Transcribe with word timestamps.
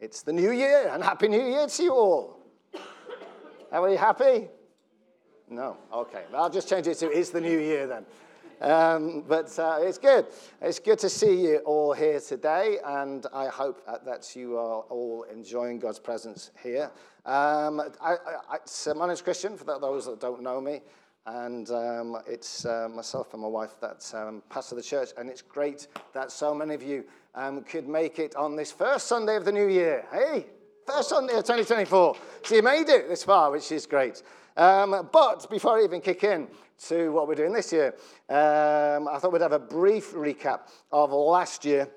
It's 0.00 0.22
the 0.22 0.32
new 0.32 0.50
year, 0.50 0.88
and 0.90 1.04
Happy 1.04 1.28
New 1.28 1.44
Year 1.44 1.66
to 1.66 1.82
you 1.82 1.92
all. 1.92 2.38
Are 3.70 3.86
we 3.86 3.96
happy? 3.96 4.48
No? 5.50 5.76
Okay. 5.92 6.24
I'll 6.34 6.48
just 6.48 6.70
change 6.70 6.86
it 6.86 6.94
to 6.98 7.10
It's 7.10 7.28
the 7.28 7.40
new 7.42 7.58
year 7.58 7.86
then. 7.86 8.06
Um, 8.62 9.24
but 9.28 9.58
uh, 9.58 9.80
it's 9.82 9.98
good. 9.98 10.24
It's 10.62 10.78
good 10.78 10.98
to 11.00 11.10
see 11.10 11.42
you 11.42 11.58
all 11.66 11.92
here 11.92 12.18
today, 12.18 12.78
and 12.82 13.26
I 13.34 13.48
hope 13.48 13.84
that 14.06 14.34
you 14.34 14.56
are 14.56 14.80
all 14.88 15.26
enjoying 15.30 15.78
God's 15.78 15.98
presence 15.98 16.50
here. 16.62 16.90
Um, 17.26 17.82
I, 18.00 18.14
I, 18.48 18.58
so 18.64 18.94
my 18.94 19.06
name's 19.06 19.20
Christian, 19.20 19.58
for 19.58 19.64
those 19.64 20.06
that 20.06 20.18
don't 20.18 20.42
know 20.42 20.62
me, 20.62 20.80
and 21.26 21.70
um, 21.70 22.16
it's 22.26 22.64
uh, 22.64 22.88
myself 22.88 23.32
and 23.32 23.42
my 23.42 23.48
wife 23.48 23.74
that 23.80 24.10
um, 24.14 24.42
pastor 24.48 24.74
the 24.74 24.82
church, 24.82 25.10
and 25.18 25.28
it's 25.28 25.42
great 25.42 25.86
that 26.14 26.32
so 26.32 26.54
many 26.54 26.74
of 26.74 26.82
you 26.82 27.04
um, 27.34 27.62
could 27.62 27.88
make 27.88 28.18
it 28.18 28.34
on 28.36 28.56
this 28.56 28.72
first 28.72 29.06
Sunday 29.06 29.36
of 29.36 29.44
the 29.44 29.52
new 29.52 29.68
year. 29.68 30.04
Hey, 30.12 30.46
first 30.86 31.10
Sunday 31.10 31.34
of 31.34 31.44
2024. 31.44 32.16
So 32.44 32.54
you 32.54 32.62
made 32.62 32.88
it 32.88 33.08
this 33.08 33.22
far, 33.22 33.50
which 33.50 33.70
is 33.70 33.86
great. 33.86 34.22
Um, 34.56 35.08
but 35.12 35.48
before 35.50 35.78
I 35.78 35.84
even 35.84 36.00
kick 36.00 36.24
in 36.24 36.48
to 36.88 37.12
what 37.12 37.28
we're 37.28 37.34
doing 37.34 37.52
this 37.52 37.72
year, 37.72 37.94
um, 38.28 39.08
I 39.08 39.18
thought 39.18 39.32
we'd 39.32 39.42
have 39.42 39.52
a 39.52 39.58
brief 39.58 40.12
recap 40.12 40.60
of 40.90 41.12
last 41.12 41.64
year, 41.64 41.88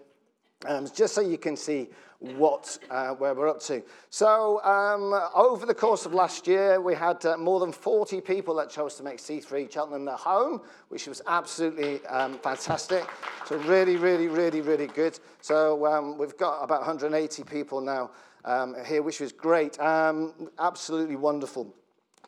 um, 0.66 0.88
just 0.94 1.16
so 1.16 1.22
you 1.22 1.38
can 1.38 1.56
see 1.56 1.90
what 2.24 2.78
uh, 2.90 3.10
where 3.10 3.34
we're 3.34 3.50
up 3.50 3.60
to. 3.60 3.84
So 4.10 4.64
um, 4.64 5.14
over 5.36 5.66
the 5.66 5.74
course 5.74 6.06
of 6.06 6.14
last 6.14 6.48
year, 6.48 6.80
we 6.80 6.96
had 6.96 7.26
uh, 7.26 7.36
more 7.38 7.60
than 7.60 7.72
40 7.74 8.22
people 8.22 8.56
that 8.56 8.70
chose 8.70 8.96
to 8.96 9.04
make 9.04 9.18
C3 9.18 9.72
Cheltenham 9.72 10.06
their 10.06 10.16
home, 10.16 10.62
which 10.88 11.06
was 11.08 11.22
absolutely 11.28 12.06
um, 12.08 12.40
fantastic. 12.40 13.06
So 13.46 13.58
really, 13.58 13.98
really, 13.98 14.28
really, 14.28 14.62
really 14.62 14.88
good. 14.88 15.20
So 15.42 15.86
um, 15.86 16.18
we've 16.18 16.38
got 16.38 16.64
about 16.64 16.80
180 16.80 17.44
people 17.44 17.82
now 17.82 18.12
um, 18.46 18.76
here, 18.86 19.02
which 19.02 19.20
was 19.20 19.34
great. 19.34 19.78
Um, 19.80 20.50
absolutely 20.60 21.18
wonderful 21.18 21.76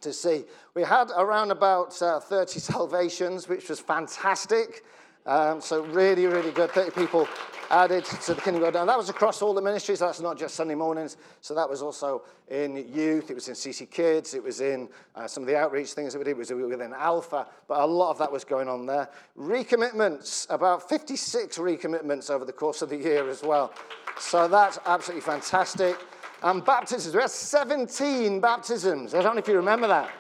to 0.01 0.11
see. 0.11 0.43
We 0.73 0.83
had 0.83 1.09
around 1.15 1.51
about 1.51 2.01
uh, 2.01 2.19
30 2.19 2.59
salvations, 2.59 3.47
which 3.47 3.69
was 3.69 3.79
fantastic. 3.79 4.83
Um, 5.25 5.59
so 5.59 5.83
really, 5.85 6.27
really 6.27 6.51
good. 6.51 6.71
30 6.71 6.91
people 6.91 7.27
added 7.71 8.05
to 8.05 8.33
the 8.33 8.41
Kingdom 8.41 8.63
of 8.63 8.73
God. 8.73 8.79
And 8.79 8.89
that 8.89 8.97
was 8.97 9.09
across 9.09 9.41
all 9.41 9.53
the 9.53 9.61
ministries. 9.61 9.99
That's 9.99 10.21
not 10.21 10.37
just 10.37 10.55
Sunday 10.55 10.75
mornings. 10.75 11.17
So 11.41 11.55
that 11.55 11.69
was 11.69 11.81
also 11.81 12.23
in 12.47 12.75
youth. 12.93 13.31
It 13.31 13.33
was 13.33 13.47
in 13.47 13.55
CC 13.55 13.89
Kids. 13.89 14.33
It 14.33 14.43
was 14.43 14.61
in 14.61 14.87
uh, 15.15 15.27
some 15.27 15.43
of 15.43 15.47
the 15.47 15.57
outreach 15.57 15.93
things 15.93 16.13
that 16.13 16.19
we 16.19 16.25
did. 16.25 16.31
It 16.31 16.37
was 16.37 16.51
within 16.51 16.93
Alpha. 16.93 17.47
But 17.67 17.81
a 17.81 17.85
lot 17.85 18.11
of 18.11 18.17
that 18.19 18.31
was 18.31 18.43
going 18.43 18.67
on 18.67 18.85
there. 18.85 19.09
Recommitments, 19.37 20.47
about 20.49 20.87
56 20.87 21.57
recommitments 21.57 22.29
over 22.29 22.45
the 22.45 22.53
course 22.53 22.81
of 22.81 22.89
the 22.89 22.97
year 22.97 23.29
as 23.29 23.41
well. 23.41 23.73
So 24.19 24.47
that's 24.47 24.79
absolutely 24.85 25.21
fantastic. 25.21 25.97
And 26.43 26.63
baptisms, 26.63 27.15
we 27.15 27.21
had 27.21 27.31
17 27.31 28.39
baptisms. 28.39 29.15
I 29.15 29.21
don't 29.21 29.35
know 29.35 29.39
if 29.39 29.47
you 29.47 29.55
remember 29.55 29.87
that. 29.87 30.11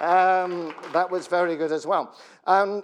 Um, 0.00 0.74
that 0.92 1.10
was 1.10 1.26
very 1.26 1.56
good 1.56 1.72
as 1.72 1.84
well. 1.84 2.14
Um, 2.48 2.82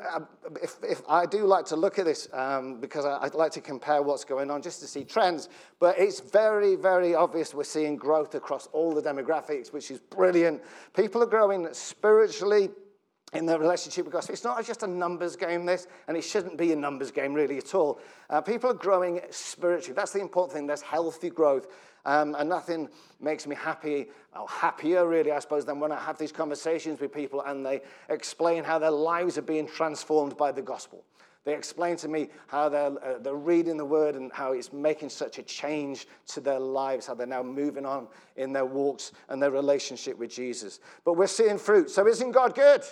if, 0.62 0.76
if, 0.82 1.00
I 1.08 1.24
do 1.24 1.46
like 1.46 1.64
to 1.66 1.76
look 1.76 1.98
at 1.98 2.04
this 2.04 2.28
um, 2.34 2.82
because 2.82 3.06
I, 3.06 3.18
would 3.24 3.34
like 3.34 3.50
to 3.52 3.62
compare 3.62 4.02
what's 4.02 4.22
going 4.22 4.50
on 4.50 4.60
just 4.60 4.78
to 4.80 4.86
see 4.86 5.04
trends, 5.04 5.48
but 5.80 5.98
it's 5.98 6.20
very, 6.20 6.76
very 6.76 7.14
obvious 7.14 7.54
we're 7.54 7.64
seeing 7.64 7.96
growth 7.96 8.34
across 8.34 8.66
all 8.74 8.92
the 8.92 9.00
demographics, 9.00 9.72
which 9.72 9.90
is 9.90 10.00
brilliant. 10.00 10.60
People 10.94 11.22
are 11.22 11.26
growing 11.26 11.66
spiritually 11.72 12.68
in 13.34 13.46
their 13.46 13.58
relationship 13.58 14.04
with 14.04 14.12
God. 14.12 14.24
So 14.24 14.32
it's 14.32 14.44
not 14.44 14.64
just 14.64 14.82
a 14.82 14.86
numbers 14.86 15.36
game, 15.36 15.66
this, 15.66 15.86
and 16.08 16.16
it 16.16 16.22
shouldn't 16.22 16.56
be 16.56 16.72
a 16.72 16.76
numbers 16.76 17.10
game 17.10 17.34
really 17.34 17.58
at 17.58 17.74
all. 17.74 17.98
Uh, 18.30 18.40
people 18.40 18.70
are 18.70 18.74
growing 18.74 19.20
spiritually. 19.30 19.94
That's 19.94 20.12
the 20.12 20.20
important 20.20 20.56
thing. 20.56 20.66
There's 20.66 20.82
healthy 20.82 21.30
growth. 21.30 21.66
Um, 22.06 22.34
and 22.38 22.48
nothing 22.48 22.88
makes 23.20 23.46
me 23.46 23.56
happy, 23.56 24.08
or 24.38 24.46
happier 24.46 25.08
really, 25.08 25.32
I 25.32 25.38
suppose, 25.38 25.64
than 25.64 25.80
when 25.80 25.90
I 25.90 25.98
have 25.98 26.18
these 26.18 26.32
conversations 26.32 27.00
with 27.00 27.12
people 27.12 27.40
and 27.42 27.64
they 27.64 27.80
explain 28.10 28.62
how 28.62 28.78
their 28.78 28.90
lives 28.90 29.38
are 29.38 29.42
being 29.42 29.66
transformed 29.66 30.36
by 30.36 30.52
the 30.52 30.62
gospel. 30.62 31.02
They 31.44 31.54
explain 31.54 31.96
to 31.96 32.08
me 32.08 32.30
how 32.46 32.70
they're, 32.70 33.04
uh, 33.04 33.18
they're 33.20 33.34
reading 33.34 33.76
the 33.76 33.84
word 33.84 34.16
and 34.16 34.32
how 34.32 34.52
it's 34.52 34.72
making 34.72 35.10
such 35.10 35.38
a 35.38 35.42
change 35.42 36.06
to 36.28 36.40
their 36.40 36.58
lives, 36.58 37.06
how 37.06 37.14
they're 37.14 37.26
now 37.26 37.42
moving 37.42 37.84
on 37.84 38.08
in 38.36 38.52
their 38.52 38.64
walks 38.64 39.12
and 39.28 39.42
their 39.42 39.50
relationship 39.50 40.18
with 40.18 40.30
Jesus. 40.30 40.80
But 41.04 41.14
we're 41.14 41.26
seeing 41.26 41.58
fruit. 41.58 41.90
So 41.90 42.06
isn't 42.06 42.32
God 42.32 42.54
good? 42.54 42.82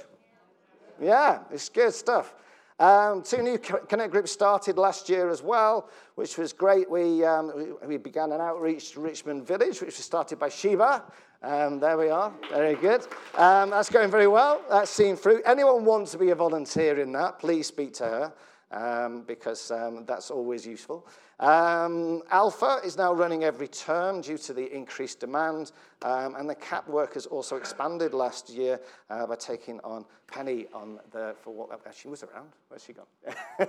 Yeah, 1.02 1.40
it's 1.50 1.68
good 1.68 1.92
stuff. 1.92 2.34
Um, 2.78 3.22
two 3.22 3.42
new 3.42 3.58
Connect 3.58 4.10
groups 4.12 4.30
started 4.32 4.78
last 4.78 5.08
year 5.08 5.28
as 5.28 5.42
well, 5.42 5.90
which 6.14 6.38
was 6.38 6.52
great. 6.52 6.88
We, 6.88 7.24
um, 7.24 7.76
we 7.84 7.96
began 7.96 8.32
an 8.32 8.40
outreach 8.40 8.92
to 8.92 9.00
Richmond 9.00 9.46
Village, 9.46 9.80
which 9.80 9.96
was 9.96 10.04
started 10.04 10.38
by 10.38 10.48
Sheba. 10.48 11.02
Um, 11.42 11.80
there 11.80 11.98
we 11.98 12.08
are. 12.08 12.32
Very 12.50 12.76
good. 12.76 13.02
Um, 13.34 13.70
that's 13.70 13.90
going 13.90 14.10
very 14.10 14.28
well. 14.28 14.62
That's 14.70 14.90
seen 14.90 15.16
through. 15.16 15.42
Anyone 15.44 15.84
wants 15.84 16.12
to 16.12 16.18
be 16.18 16.30
a 16.30 16.34
volunteer 16.36 17.00
in 17.00 17.12
that, 17.12 17.40
please 17.40 17.66
speak 17.66 17.94
to 17.94 18.04
her 18.04 18.32
um, 18.72 19.22
because 19.22 19.70
um, 19.70 20.04
that's 20.06 20.30
always 20.30 20.66
useful. 20.66 21.06
Um, 21.40 22.22
Alpha 22.30 22.80
is 22.84 22.96
now 22.96 23.12
running 23.12 23.44
every 23.44 23.68
term 23.68 24.20
due 24.20 24.38
to 24.38 24.52
the 24.52 24.74
increased 24.74 25.20
demand, 25.20 25.72
um, 26.02 26.34
and 26.36 26.48
the 26.48 26.54
CAP 26.54 26.88
work 26.88 27.14
has 27.14 27.26
also 27.26 27.56
expanded 27.56 28.14
last 28.14 28.48
year 28.50 28.80
uh, 29.10 29.26
by 29.26 29.36
taking 29.36 29.80
on 29.80 30.04
Penny 30.26 30.66
on 30.72 31.00
the 31.10 31.34
for 31.40 31.52
what 31.54 31.70
uh, 31.72 31.90
she 31.92 32.08
was 32.08 32.22
around. 32.22 32.50
Where's 32.68 32.84
she 32.84 32.92
gone? 32.92 33.68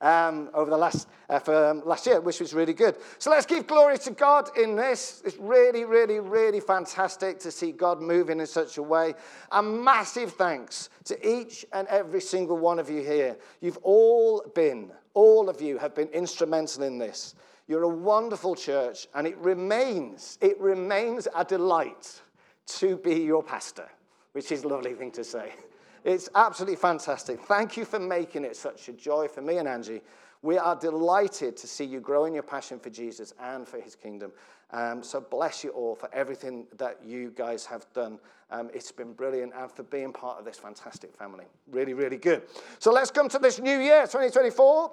um, 0.00 0.50
over 0.54 0.70
the 0.70 0.76
last, 0.76 1.08
uh, 1.28 1.38
for, 1.38 1.70
um, 1.70 1.82
last 1.84 2.06
year, 2.06 2.20
which 2.20 2.40
was 2.40 2.52
really 2.54 2.72
good. 2.72 2.96
So 3.18 3.30
let's 3.30 3.46
give 3.46 3.66
glory 3.66 3.98
to 3.98 4.10
God 4.10 4.50
in 4.56 4.76
this. 4.76 5.22
It's 5.24 5.36
really, 5.38 5.84
really, 5.84 6.20
really 6.20 6.60
fantastic 6.60 7.38
to 7.40 7.50
see 7.50 7.72
God 7.72 8.00
moving 8.00 8.40
in 8.40 8.46
such 8.46 8.78
a 8.78 8.82
way. 8.82 9.14
A 9.52 9.62
massive 9.62 10.32
thanks 10.34 10.90
to 11.04 11.28
each 11.28 11.64
and 11.72 11.88
every 11.88 12.20
single 12.20 12.56
one 12.56 12.78
of 12.78 12.90
you 12.90 13.02
here. 13.02 13.36
You've 13.60 13.78
all 13.82 14.42
been, 14.54 14.92
all 15.14 15.48
of 15.48 15.60
you 15.60 15.78
have 15.78 15.94
been 15.94 16.08
instrumental 16.08 16.82
in 16.82 16.98
this. 16.98 17.34
You're 17.66 17.84
a 17.84 17.88
wonderful 17.88 18.54
church, 18.54 19.08
and 19.14 19.26
it 19.26 19.38
remains, 19.38 20.38
it 20.42 20.60
remains 20.60 21.26
a 21.34 21.44
delight 21.44 22.20
to 22.66 22.98
be 22.98 23.20
your 23.20 23.42
pastor, 23.42 23.88
which 24.32 24.52
is 24.52 24.64
a 24.64 24.68
lovely 24.68 24.92
thing 24.92 25.10
to 25.12 25.24
say. 25.24 25.52
It's 26.04 26.28
absolutely 26.34 26.76
fantastic. 26.76 27.40
Thank 27.40 27.78
you 27.78 27.86
for 27.86 27.98
making 27.98 28.44
it 28.44 28.56
such 28.56 28.88
a 28.88 28.92
joy 28.92 29.26
for 29.26 29.40
me 29.40 29.56
and 29.56 29.66
Angie. 29.66 30.02
We 30.42 30.58
are 30.58 30.76
delighted 30.76 31.56
to 31.56 31.66
see 31.66 31.84
you 31.84 32.00
grow 32.00 32.26
in 32.26 32.34
your 32.34 32.42
passion 32.42 32.78
for 32.78 32.90
Jesus 32.90 33.32
and 33.40 33.66
for 33.66 33.80
his 33.80 33.94
kingdom. 33.94 34.30
Um, 34.70 35.02
so 35.02 35.18
bless 35.18 35.64
you 35.64 35.70
all 35.70 35.94
for 35.94 36.12
everything 36.12 36.66
that 36.76 36.98
you 37.02 37.30
guys 37.34 37.64
have 37.64 37.86
done. 37.94 38.18
Um, 38.50 38.68
it's 38.74 38.92
been 38.92 39.14
brilliant 39.14 39.54
and 39.56 39.70
for 39.70 39.84
being 39.84 40.12
part 40.12 40.38
of 40.38 40.44
this 40.44 40.58
fantastic 40.58 41.16
family. 41.16 41.46
Really, 41.70 41.94
really 41.94 42.18
good. 42.18 42.42
So 42.78 42.92
let's 42.92 43.10
come 43.10 43.30
to 43.30 43.38
this 43.38 43.58
new 43.58 43.78
year, 43.78 44.02
2024. 44.02 44.92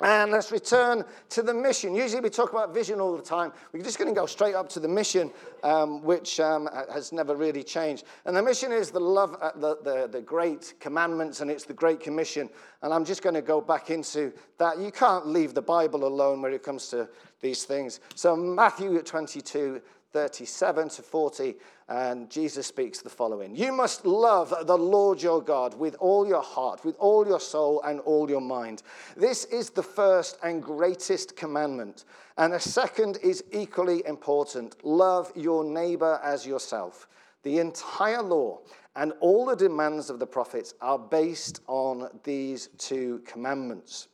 And 0.00 0.30
let's 0.32 0.50
return 0.50 1.04
to 1.28 1.42
the 1.42 1.52
mission. 1.52 1.94
Usually 1.94 2.22
we 2.22 2.30
talk 2.30 2.50
about 2.50 2.72
vision 2.72 3.00
all 3.00 3.14
the 3.16 3.22
time. 3.22 3.52
We're 3.72 3.82
just 3.82 3.98
going 3.98 4.12
to 4.12 4.18
go 4.18 4.24
straight 4.24 4.54
up 4.54 4.68
to 4.70 4.80
the 4.80 4.88
mission, 4.88 5.30
um, 5.62 6.02
which 6.02 6.40
um, 6.40 6.68
has 6.90 7.12
never 7.12 7.36
really 7.36 7.62
changed. 7.62 8.04
And 8.24 8.34
the 8.34 8.42
mission 8.42 8.72
is 8.72 8.90
the 8.90 9.00
love, 9.00 9.36
uh, 9.42 9.50
the, 9.56 9.76
the, 9.82 10.08
the 10.10 10.20
great 10.22 10.72
commandments, 10.80 11.42
and 11.42 11.50
it's 11.50 11.64
the 11.64 11.74
great 11.74 12.00
commission. 12.00 12.48
And 12.82 12.94
I'm 12.94 13.04
just 13.04 13.22
going 13.22 13.34
to 13.34 13.42
go 13.42 13.60
back 13.60 13.90
into 13.90 14.32
that. 14.56 14.78
You 14.78 14.90
can't 14.90 15.26
leave 15.26 15.52
the 15.52 15.62
Bible 15.62 16.06
alone 16.06 16.40
when 16.40 16.54
it 16.54 16.62
comes 16.62 16.88
to 16.88 17.06
these 17.42 17.64
things. 17.64 18.00
So 18.14 18.34
Matthew 18.34 19.00
22, 19.02 19.82
37 20.12 20.88
to 20.88 21.02
40, 21.02 21.54
and 21.88 22.28
Jesus 22.30 22.66
speaks 22.66 23.00
the 23.00 23.10
following 23.10 23.54
You 23.54 23.72
must 23.72 24.04
love 24.04 24.52
the 24.66 24.76
Lord 24.76 25.22
your 25.22 25.40
God 25.40 25.78
with 25.78 25.94
all 26.00 26.26
your 26.26 26.42
heart, 26.42 26.84
with 26.84 26.96
all 26.98 27.26
your 27.26 27.40
soul, 27.40 27.80
and 27.82 28.00
all 28.00 28.28
your 28.28 28.40
mind. 28.40 28.82
This 29.16 29.44
is 29.46 29.70
the 29.70 29.82
first 29.82 30.38
and 30.42 30.62
greatest 30.62 31.36
commandment. 31.36 32.04
And 32.38 32.52
the 32.52 32.60
second 32.60 33.18
is 33.22 33.44
equally 33.52 34.04
important 34.06 34.84
love 34.84 35.32
your 35.36 35.64
neighbor 35.64 36.20
as 36.24 36.46
yourself. 36.46 37.06
The 37.42 37.58
entire 37.58 38.22
law 38.22 38.60
and 38.96 39.12
all 39.20 39.46
the 39.46 39.56
demands 39.56 40.10
of 40.10 40.18
the 40.18 40.26
prophets 40.26 40.74
are 40.80 40.98
based 40.98 41.60
on 41.66 42.08
these 42.24 42.68
two 42.78 43.22
commandments. 43.24 44.08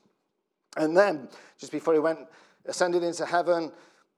And 0.77 0.97
then, 0.97 1.29
just 1.59 1.73
before 1.73 1.95
he 1.95 2.01
went, 2.01 2.19
ascended 2.67 3.03
into 3.03 3.25
heaven, 3.25 3.73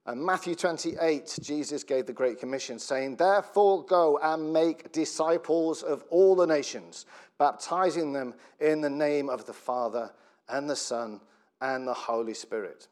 and 0.08 0.25
Matthew 0.25 0.55
28, 0.55 1.38
Jesus 1.43 1.84
gave 1.84 2.06
the 2.06 2.14
Great 2.14 2.40
Commission, 2.40 2.78
saying, 2.78 3.16
Therefore 3.16 3.84
go 3.84 4.19
and 4.22 4.55
make 4.55 4.90
disciples 4.90 5.82
of 5.82 6.02
all 6.08 6.34
the 6.34 6.46
nations, 6.46 7.05
baptizing 7.37 8.14
them 8.14 8.32
in 8.58 8.81
the 8.81 8.88
name 8.88 9.28
of 9.28 9.44
the 9.44 9.52
Father 9.52 10.10
and 10.49 10.69
the 10.69 10.76
Son 10.76 11.20
and 11.60 11.87
the 11.87 11.93
Holy 11.93 12.32
Spirit. 12.32 12.88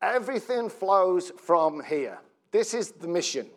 Everything 0.00 0.68
flows 0.68 1.32
from 1.36 1.82
here. 1.82 2.20
This 2.52 2.72
is 2.72 2.92
the 2.92 3.08
mission 3.08 3.48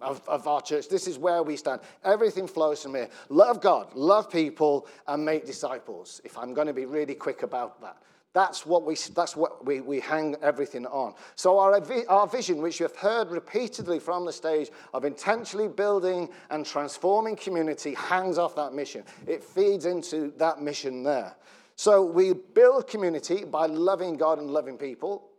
of, 0.00 0.22
of 0.28 0.46
our 0.46 0.60
church. 0.60 0.88
This 0.88 1.08
is 1.08 1.18
where 1.18 1.42
we 1.42 1.56
stand. 1.56 1.80
Everything 2.04 2.46
flows 2.46 2.80
from 2.80 2.94
here. 2.94 3.08
Love 3.28 3.60
God, 3.60 3.92
love 3.96 4.30
people, 4.30 4.86
and 5.08 5.24
make 5.24 5.46
disciples. 5.46 6.20
If 6.22 6.38
I'm 6.38 6.54
going 6.54 6.68
to 6.68 6.72
be 6.72 6.86
really 6.86 7.16
quick 7.16 7.42
about 7.42 7.80
that, 7.80 7.96
That's 8.36 8.66
what 8.66 8.84
we, 8.84 8.96
that's 9.14 9.34
what 9.34 9.64
we, 9.64 9.80
we 9.80 9.98
hang 9.98 10.36
everything 10.42 10.84
on. 10.84 11.14
So, 11.36 11.58
our, 11.58 11.80
our 12.10 12.26
vision, 12.26 12.60
which 12.60 12.80
you've 12.80 12.94
heard 12.94 13.30
repeatedly 13.30 13.98
from 13.98 14.26
the 14.26 14.32
stage 14.32 14.68
of 14.92 15.06
intentionally 15.06 15.68
building 15.68 16.28
and 16.50 16.66
transforming 16.66 17.36
community, 17.36 17.94
hangs 17.94 18.36
off 18.36 18.54
that 18.56 18.74
mission. 18.74 19.04
It 19.26 19.42
feeds 19.42 19.86
into 19.86 20.34
that 20.36 20.60
mission 20.60 21.02
there. 21.02 21.34
So, 21.76 22.04
we 22.04 22.34
build 22.34 22.88
community 22.88 23.46
by 23.46 23.64
loving 23.64 24.18
God 24.18 24.38
and 24.38 24.50
loving 24.50 24.76
people, 24.76 25.30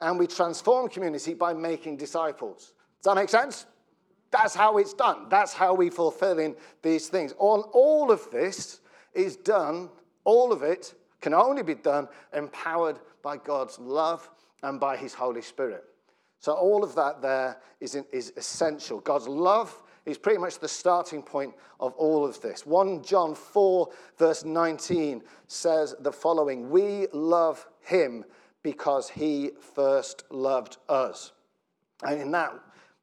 and 0.00 0.16
we 0.16 0.28
transform 0.28 0.88
community 0.88 1.34
by 1.34 1.52
making 1.52 1.96
disciples. 1.96 2.74
Does 3.02 3.12
that 3.12 3.16
make 3.16 3.28
sense? 3.28 3.66
That's 4.30 4.54
how 4.54 4.78
it's 4.78 4.94
done. 4.94 5.28
That's 5.30 5.52
how 5.52 5.74
we 5.74 5.90
fulfilling 5.90 6.54
these 6.80 7.08
things. 7.08 7.32
All, 7.38 7.68
all 7.72 8.12
of 8.12 8.30
this 8.30 8.78
is 9.14 9.34
done, 9.34 9.90
all 10.22 10.52
of 10.52 10.62
it 10.62 10.94
can 11.20 11.34
only 11.34 11.62
be 11.62 11.74
done 11.74 12.08
empowered 12.32 12.98
by 13.22 13.36
God's 13.36 13.78
love 13.78 14.28
and 14.62 14.78
by 14.78 14.96
His 14.96 15.14
Holy 15.14 15.42
Spirit. 15.42 15.84
So, 16.38 16.52
all 16.52 16.84
of 16.84 16.94
that 16.94 17.22
there 17.22 17.58
is, 17.80 17.94
is 18.12 18.32
essential. 18.36 19.00
God's 19.00 19.26
love 19.26 19.82
is 20.04 20.18
pretty 20.18 20.38
much 20.38 20.58
the 20.58 20.68
starting 20.68 21.22
point 21.22 21.54
of 21.80 21.92
all 21.94 22.24
of 22.24 22.40
this. 22.40 22.64
1 22.64 23.02
John 23.02 23.34
4, 23.34 23.88
verse 24.16 24.44
19 24.44 25.22
says 25.48 25.94
the 26.00 26.12
following 26.12 26.70
We 26.70 27.08
love 27.12 27.66
Him 27.80 28.24
because 28.62 29.08
He 29.08 29.50
first 29.74 30.24
loved 30.30 30.76
us. 30.88 31.32
And 32.04 32.20
in 32.20 32.30
that 32.32 32.52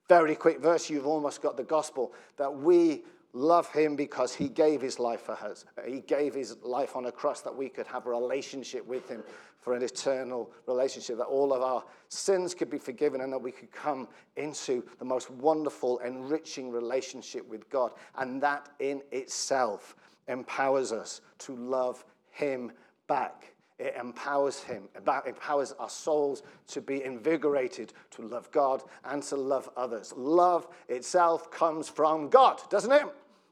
very 0.07 0.35
quick 0.35 0.61
verse, 0.61 0.89
you've 0.89 1.07
almost 1.07 1.41
got 1.41 1.57
the 1.57 1.63
gospel 1.63 2.13
that 2.37 2.53
we 2.53 3.03
love 3.33 3.67
him 3.71 3.95
because 3.95 4.33
he 4.33 4.47
gave 4.47 4.79
his 4.81 4.99
life 4.99 5.21
for 5.21 5.33
us. 5.33 5.65
He 5.85 6.01
gave 6.01 6.33
his 6.33 6.55
life 6.61 6.95
on 6.95 7.07
a 7.07 7.11
cross 7.11 7.41
that 7.41 7.55
we 7.55 7.67
could 7.67 7.87
have 7.87 8.05
a 8.05 8.09
relationship 8.09 8.85
with 8.85 9.09
him 9.09 9.23
for 9.59 9.73
an 9.73 9.81
eternal 9.81 10.51
relationship, 10.67 11.17
that 11.17 11.23
all 11.23 11.53
of 11.53 11.61
our 11.61 11.83
sins 12.09 12.53
could 12.53 12.69
be 12.69 12.77
forgiven 12.77 13.21
and 13.21 13.31
that 13.33 13.41
we 13.41 13.51
could 13.51 13.71
come 13.71 14.07
into 14.35 14.83
the 14.99 15.05
most 15.05 15.31
wonderful, 15.31 15.97
enriching 15.99 16.69
relationship 16.69 17.47
with 17.49 17.69
God. 17.69 17.93
And 18.17 18.41
that 18.43 18.69
in 18.79 19.01
itself 19.11 19.95
empowers 20.27 20.91
us 20.91 21.21
to 21.39 21.55
love 21.55 22.05
him 22.29 22.71
back. 23.07 23.53
It 23.79 23.95
empowers 23.99 24.59
him, 24.59 24.83
empowers 25.25 25.73
our 25.79 25.89
souls 25.89 26.43
to 26.67 26.79
be 26.79 27.03
invigorated 27.03 27.93
to 28.11 28.21
love 28.21 28.51
God 28.51 28.83
and 29.05 29.23
to 29.23 29.35
love 29.35 29.69
others. 29.75 30.13
Love 30.15 30.67
itself 30.87 31.49
comes 31.49 31.89
from 31.89 32.29
God, 32.29 32.61
doesn't 32.69 32.91
it? 32.91 33.03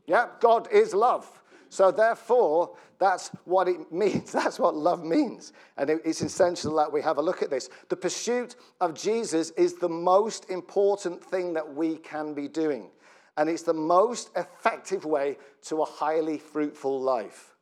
Yeah, 0.06 0.28
God 0.40 0.68
is 0.72 0.94
love. 0.94 1.42
So, 1.70 1.90
therefore, 1.90 2.76
that's 3.00 3.30
what 3.46 3.68
it 3.68 3.92
means. 3.92 4.32
That's 4.32 4.60
what 4.60 4.76
love 4.76 5.04
means. 5.04 5.54
And 5.78 5.90
it's 5.90 6.22
essential 6.22 6.76
that 6.76 6.92
we 6.92 7.02
have 7.02 7.18
a 7.18 7.22
look 7.22 7.42
at 7.42 7.50
this. 7.50 7.70
The 7.90 7.96
pursuit 7.96 8.56
of 8.80 8.94
Jesus 8.94 9.52
is 9.52 9.76
the 9.76 9.90
most 9.90 10.50
important 10.50 11.24
thing 11.24 11.54
that 11.54 11.76
we 11.76 11.98
can 11.98 12.34
be 12.34 12.48
doing. 12.48 12.90
And 13.38 13.50
it's 13.50 13.64
the 13.64 13.74
most 13.74 14.32
effective 14.36 15.06
way 15.06 15.38
to 15.64 15.82
a 15.82 15.86
highly 15.86 16.38
fruitful 16.38 17.00
life. 17.00 17.56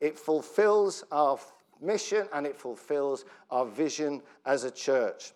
It 0.00 0.18
fulfills 0.18 1.04
our 1.10 1.38
mission 1.80 2.26
and 2.32 2.46
it 2.46 2.56
fulfills 2.56 3.24
our 3.50 3.66
vision 3.66 4.22
as 4.46 4.64
a 4.64 4.70
church. 4.70 5.32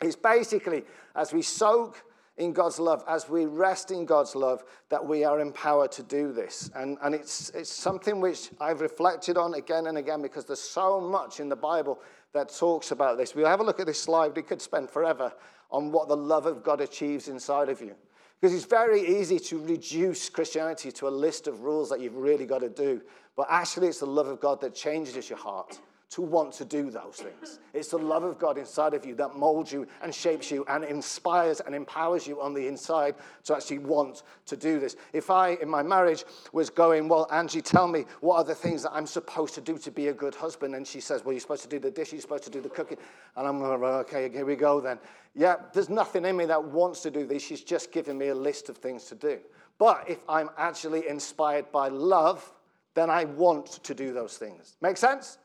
It's 0.00 0.16
basically 0.16 0.84
as 1.14 1.32
we 1.32 1.42
soak 1.42 2.02
in 2.38 2.52
God's 2.52 2.78
love, 2.78 3.04
as 3.06 3.28
we 3.28 3.44
rest 3.44 3.90
in 3.90 4.06
God's 4.06 4.34
love, 4.34 4.64
that 4.88 5.04
we 5.04 5.24
are 5.24 5.40
empowered 5.40 5.92
to 5.92 6.02
do 6.02 6.32
this. 6.32 6.70
And, 6.74 6.96
and 7.02 7.14
it's, 7.14 7.50
it's 7.50 7.70
something 7.70 8.20
which 8.20 8.50
I've 8.60 8.80
reflected 8.80 9.36
on 9.36 9.54
again 9.54 9.86
and 9.86 9.98
again 9.98 10.22
because 10.22 10.46
there's 10.46 10.60
so 10.60 11.00
much 11.00 11.40
in 11.40 11.48
the 11.48 11.56
Bible 11.56 12.00
that 12.32 12.48
talks 12.48 12.90
about 12.90 13.18
this. 13.18 13.34
We'll 13.34 13.46
have 13.46 13.60
a 13.60 13.64
look 13.64 13.80
at 13.80 13.86
this 13.86 14.00
slide. 14.00 14.34
We 14.34 14.42
could 14.42 14.62
spend 14.62 14.90
forever 14.90 15.32
on 15.70 15.92
what 15.92 16.08
the 16.08 16.16
love 16.16 16.46
of 16.46 16.62
God 16.62 16.80
achieves 16.80 17.28
inside 17.28 17.68
of 17.68 17.80
you. 17.80 17.94
Because 18.40 18.54
it's 18.54 18.64
very 18.64 19.00
easy 19.20 19.38
to 19.38 19.58
reduce 19.58 20.28
Christianity 20.28 20.90
to 20.92 21.08
a 21.08 21.10
list 21.10 21.46
of 21.46 21.60
rules 21.60 21.90
that 21.90 22.00
you've 22.00 22.16
really 22.16 22.46
got 22.46 22.60
to 22.62 22.68
do. 22.68 23.00
But 23.36 23.46
actually, 23.50 23.88
it's 23.88 24.00
the 24.00 24.06
love 24.06 24.26
of 24.26 24.40
God 24.40 24.60
that 24.62 24.74
changes 24.74 25.28
your 25.28 25.38
heart 25.38 25.78
to 26.12 26.20
want 26.20 26.52
to 26.52 26.64
do 26.66 26.90
those 26.90 27.16
things. 27.16 27.58
It's 27.72 27.88
the 27.88 27.98
love 27.98 28.22
of 28.22 28.38
God 28.38 28.58
inside 28.58 28.92
of 28.92 29.06
you 29.06 29.14
that 29.14 29.34
molds 29.34 29.72
you 29.72 29.86
and 30.02 30.14
shapes 30.14 30.50
you 30.50 30.62
and 30.68 30.84
inspires 30.84 31.60
and 31.60 31.74
empowers 31.74 32.26
you 32.26 32.38
on 32.42 32.52
the 32.52 32.66
inside 32.66 33.14
to 33.44 33.56
actually 33.56 33.78
want 33.78 34.22
to 34.44 34.54
do 34.54 34.78
this. 34.78 34.96
If 35.14 35.30
I, 35.30 35.54
in 35.54 35.70
my 35.70 35.82
marriage, 35.82 36.26
was 36.52 36.68
going, 36.68 37.08
Well, 37.08 37.26
Angie, 37.32 37.62
tell 37.62 37.88
me 37.88 38.04
what 38.20 38.36
are 38.36 38.44
the 38.44 38.54
things 38.54 38.82
that 38.82 38.92
I'm 38.92 39.06
supposed 39.06 39.54
to 39.54 39.62
do 39.62 39.78
to 39.78 39.90
be 39.90 40.08
a 40.08 40.12
good 40.12 40.34
husband? 40.34 40.74
And 40.74 40.86
she 40.86 41.00
says, 41.00 41.24
Well, 41.24 41.32
you're 41.32 41.40
supposed 41.40 41.62
to 41.62 41.68
do 41.68 41.78
the 41.78 41.90
dishes, 41.90 42.12
you're 42.12 42.20
supposed 42.20 42.44
to 42.44 42.50
do 42.50 42.60
the 42.60 42.68
cooking. 42.68 42.98
And 43.36 43.48
I'm 43.48 43.62
like, 43.62 43.80
Okay, 43.80 44.28
here 44.28 44.44
we 44.44 44.54
go 44.54 44.82
then. 44.82 44.98
Yeah, 45.34 45.56
there's 45.72 45.88
nothing 45.88 46.26
in 46.26 46.36
me 46.36 46.44
that 46.44 46.62
wants 46.62 47.00
to 47.02 47.10
do 47.10 47.24
this. 47.24 47.42
She's 47.42 47.64
just 47.64 47.90
giving 47.90 48.18
me 48.18 48.28
a 48.28 48.34
list 48.34 48.68
of 48.68 48.76
things 48.76 49.04
to 49.06 49.14
do. 49.14 49.38
But 49.78 50.04
if 50.06 50.18
I'm 50.28 50.50
actually 50.58 51.08
inspired 51.08 51.72
by 51.72 51.88
love, 51.88 52.52
then 52.92 53.08
I 53.08 53.24
want 53.24 53.82
to 53.82 53.94
do 53.94 54.12
those 54.12 54.36
things. 54.36 54.76
Make 54.82 54.98
sense? 54.98 55.38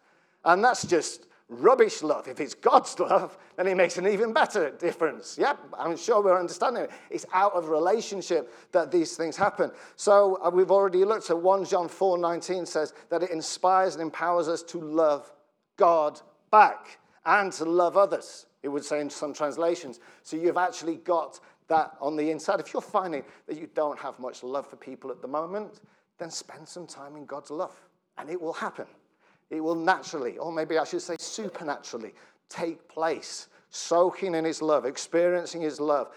And 0.46 0.64
that's 0.64 0.86
just 0.86 1.28
rubbish 1.50 2.04
love. 2.04 2.28
If 2.28 2.40
it's 2.40 2.54
God's 2.54 3.00
love, 3.00 3.38
then 3.56 3.68
it 3.68 3.76
makes 3.76 3.98
an 3.98 4.08
even 4.08 4.34
better 4.34 4.72
difference. 4.72 5.38
Yep, 5.40 5.60
I'm 5.78 5.98
sure 5.98 6.22
we're 6.22 6.40
understanding 6.40 6.84
it. 6.84 6.92
It's 7.10 7.26
out 7.34 7.54
of 7.54 7.70
relationship 7.70 8.54
that 8.72 8.92
these 8.92 9.16
things 9.16 9.38
happen. 9.38 9.72
So 9.96 10.40
uh, 10.44 10.50
we've 10.50 10.72
already 10.72 11.06
looked 11.06 11.30
at 11.30 11.38
1 11.38 11.66
John 11.66 11.88
4 11.88 12.18
19 12.18 12.66
says 12.66 12.94
that 13.10 13.24
it 13.24 13.32
inspires 13.32 13.96
and 13.96 14.02
empowers 14.02 14.48
us 14.48 14.62
to 14.64 14.80
love 14.80 15.32
God 15.78 16.20
back 16.52 17.00
and 17.26 17.52
to 17.54 17.66
love 17.66 17.98
others. 17.98 18.46
It 18.64 18.70
would 18.70 18.84
say 18.84 19.00
in 19.00 19.10
some 19.10 19.34
translations. 19.34 20.00
So 20.24 20.36
you've 20.36 20.58
actually 20.58 20.96
got 20.98 21.40
that 21.68 21.96
on 22.02 22.16
the 22.16 22.32
inside. 22.32 22.60
If 22.60 22.74
you're 22.74 22.82
finding 22.82 23.24
that 23.48 23.58
you 23.58 23.70
don't 23.74 24.00
have 24.00 24.20
much 24.20 24.44
love 24.44 24.68
for 24.68 24.78
people 24.78 25.12
at 25.12 25.22
the 25.22 25.28
moment, 25.28 25.82
then 26.18 26.32
spend 26.32 26.68
some 26.68 26.88
time 26.88 27.16
in 27.16 27.26
God's 27.26 27.52
love 27.52 27.76
and 28.18 28.30
it 28.30 28.42
will 28.42 28.54
happen. 28.54 28.88
It 29.50 29.62
will 29.62 29.76
naturally, 29.76 30.38
or 30.38 30.52
maybe 30.52 30.78
I 30.78 30.84
should 30.84 31.02
say 31.02 31.16
supernaturally, 31.20 32.14
take 32.50 32.88
place. 32.88 33.48
Soaking 33.70 34.36
in 34.36 34.46
His 34.46 34.62
love, 34.62 34.86
experiencing 34.86 35.62
His 35.62 35.80
love. 35.80 36.10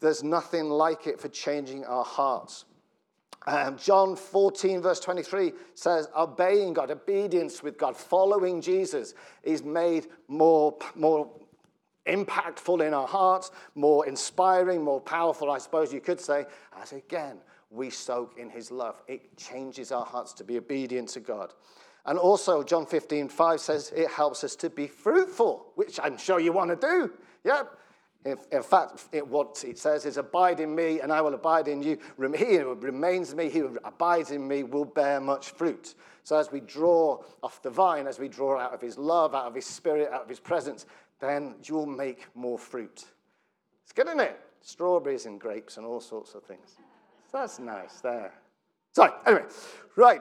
There's 0.00 0.22
nothing 0.22 0.68
like 0.68 1.06
it 1.06 1.20
for 1.20 1.28
changing 1.28 1.84
our 1.84 2.04
hearts. 2.04 2.64
Um, 3.46 3.76
John 3.76 4.14
14, 4.14 4.80
verse 4.80 5.00
23 5.00 5.52
says, 5.74 6.08
obeying 6.16 6.74
God, 6.74 6.90
obedience 6.90 7.62
with 7.62 7.76
God, 7.76 7.96
following 7.96 8.60
Jesus 8.60 9.14
is 9.42 9.64
made 9.64 10.06
more, 10.28 10.76
more 10.94 11.28
impactful 12.06 12.86
in 12.86 12.94
our 12.94 13.06
hearts, 13.06 13.50
more 13.74 14.06
inspiring, 14.06 14.82
more 14.82 15.00
powerful, 15.00 15.50
I 15.50 15.58
suppose 15.58 15.92
you 15.92 16.00
could 16.00 16.20
say, 16.20 16.46
as 16.80 16.92
again, 16.92 17.38
we 17.70 17.90
soak 17.90 18.38
in 18.38 18.50
his 18.50 18.70
love. 18.70 19.02
It 19.08 19.36
changes 19.36 19.92
our 19.92 20.04
hearts 20.04 20.32
to 20.34 20.44
be 20.44 20.58
obedient 20.58 21.08
to 21.10 21.20
God. 21.20 21.52
And 22.04 22.18
also, 22.18 22.62
John 22.64 22.84
15, 22.84 23.28
5 23.28 23.60
says 23.60 23.92
it 23.94 24.08
helps 24.08 24.42
us 24.42 24.56
to 24.56 24.70
be 24.70 24.88
fruitful, 24.88 25.66
which 25.76 26.00
I'm 26.02 26.18
sure 26.18 26.40
you 26.40 26.52
want 26.52 26.70
to 26.70 26.76
do. 26.76 27.12
Yep. 27.44 27.78
In, 28.24 28.36
in 28.52 28.62
fact, 28.62 29.04
it, 29.12 29.26
what 29.26 29.64
it 29.66 29.78
says 29.78 30.04
is, 30.04 30.16
Abide 30.16 30.60
in 30.60 30.74
me, 30.74 31.00
and 31.00 31.12
I 31.12 31.20
will 31.20 31.34
abide 31.34 31.68
in 31.68 31.82
you. 31.82 31.98
He 32.36 32.56
who 32.56 32.74
remains 32.74 33.32
in 33.32 33.38
me, 33.38 33.48
he 33.48 33.60
who 33.60 33.78
abides 33.84 34.30
in 34.30 34.46
me, 34.46 34.62
will 34.62 34.84
bear 34.84 35.20
much 35.20 35.50
fruit. 35.50 35.94
So, 36.24 36.36
as 36.36 36.52
we 36.52 36.60
draw 36.60 37.22
off 37.42 37.62
the 37.62 37.70
vine, 37.70 38.06
as 38.06 38.18
we 38.18 38.28
draw 38.28 38.58
out 38.58 38.72
of 38.72 38.80
his 38.80 38.96
love, 38.96 39.34
out 39.34 39.46
of 39.46 39.54
his 39.54 39.66
spirit, 39.66 40.10
out 40.12 40.22
of 40.22 40.28
his 40.28 40.38
presence, 40.38 40.86
then 41.20 41.56
you'll 41.64 41.86
make 41.86 42.26
more 42.34 42.58
fruit. 42.58 43.04
It's 43.82 43.92
good, 43.92 44.06
isn't 44.06 44.20
it? 44.20 44.40
Strawberries 44.60 45.26
and 45.26 45.40
grapes 45.40 45.76
and 45.76 45.86
all 45.86 46.00
sorts 46.00 46.34
of 46.34 46.44
things. 46.44 46.76
So 47.30 47.38
that's 47.38 47.58
nice 47.58 48.00
there. 48.00 48.32
So, 48.92 49.12
anyway, 49.26 49.44
right. 49.96 50.20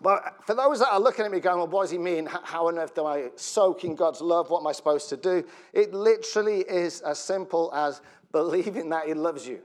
But 0.00 0.44
for 0.46 0.54
those 0.54 0.78
that 0.78 0.88
are 0.90 1.00
looking 1.00 1.26
at 1.26 1.30
me 1.30 1.40
going, 1.40 1.58
well, 1.58 1.66
what 1.66 1.82
does 1.82 1.90
he 1.90 1.98
mean? 1.98 2.26
How 2.26 2.68
on 2.68 2.78
earth 2.78 2.94
do 2.94 3.04
I 3.04 3.30
soak 3.36 3.84
in 3.84 3.94
God's 3.94 4.22
love? 4.22 4.48
What 4.48 4.60
am 4.60 4.66
I 4.66 4.72
supposed 4.72 5.10
to 5.10 5.16
do? 5.16 5.44
It 5.74 5.92
literally 5.92 6.60
is 6.60 7.02
as 7.02 7.18
simple 7.18 7.70
as 7.74 8.00
believing 8.32 8.88
that 8.90 9.06
he 9.06 9.14
loves 9.14 9.46
you. 9.46 9.60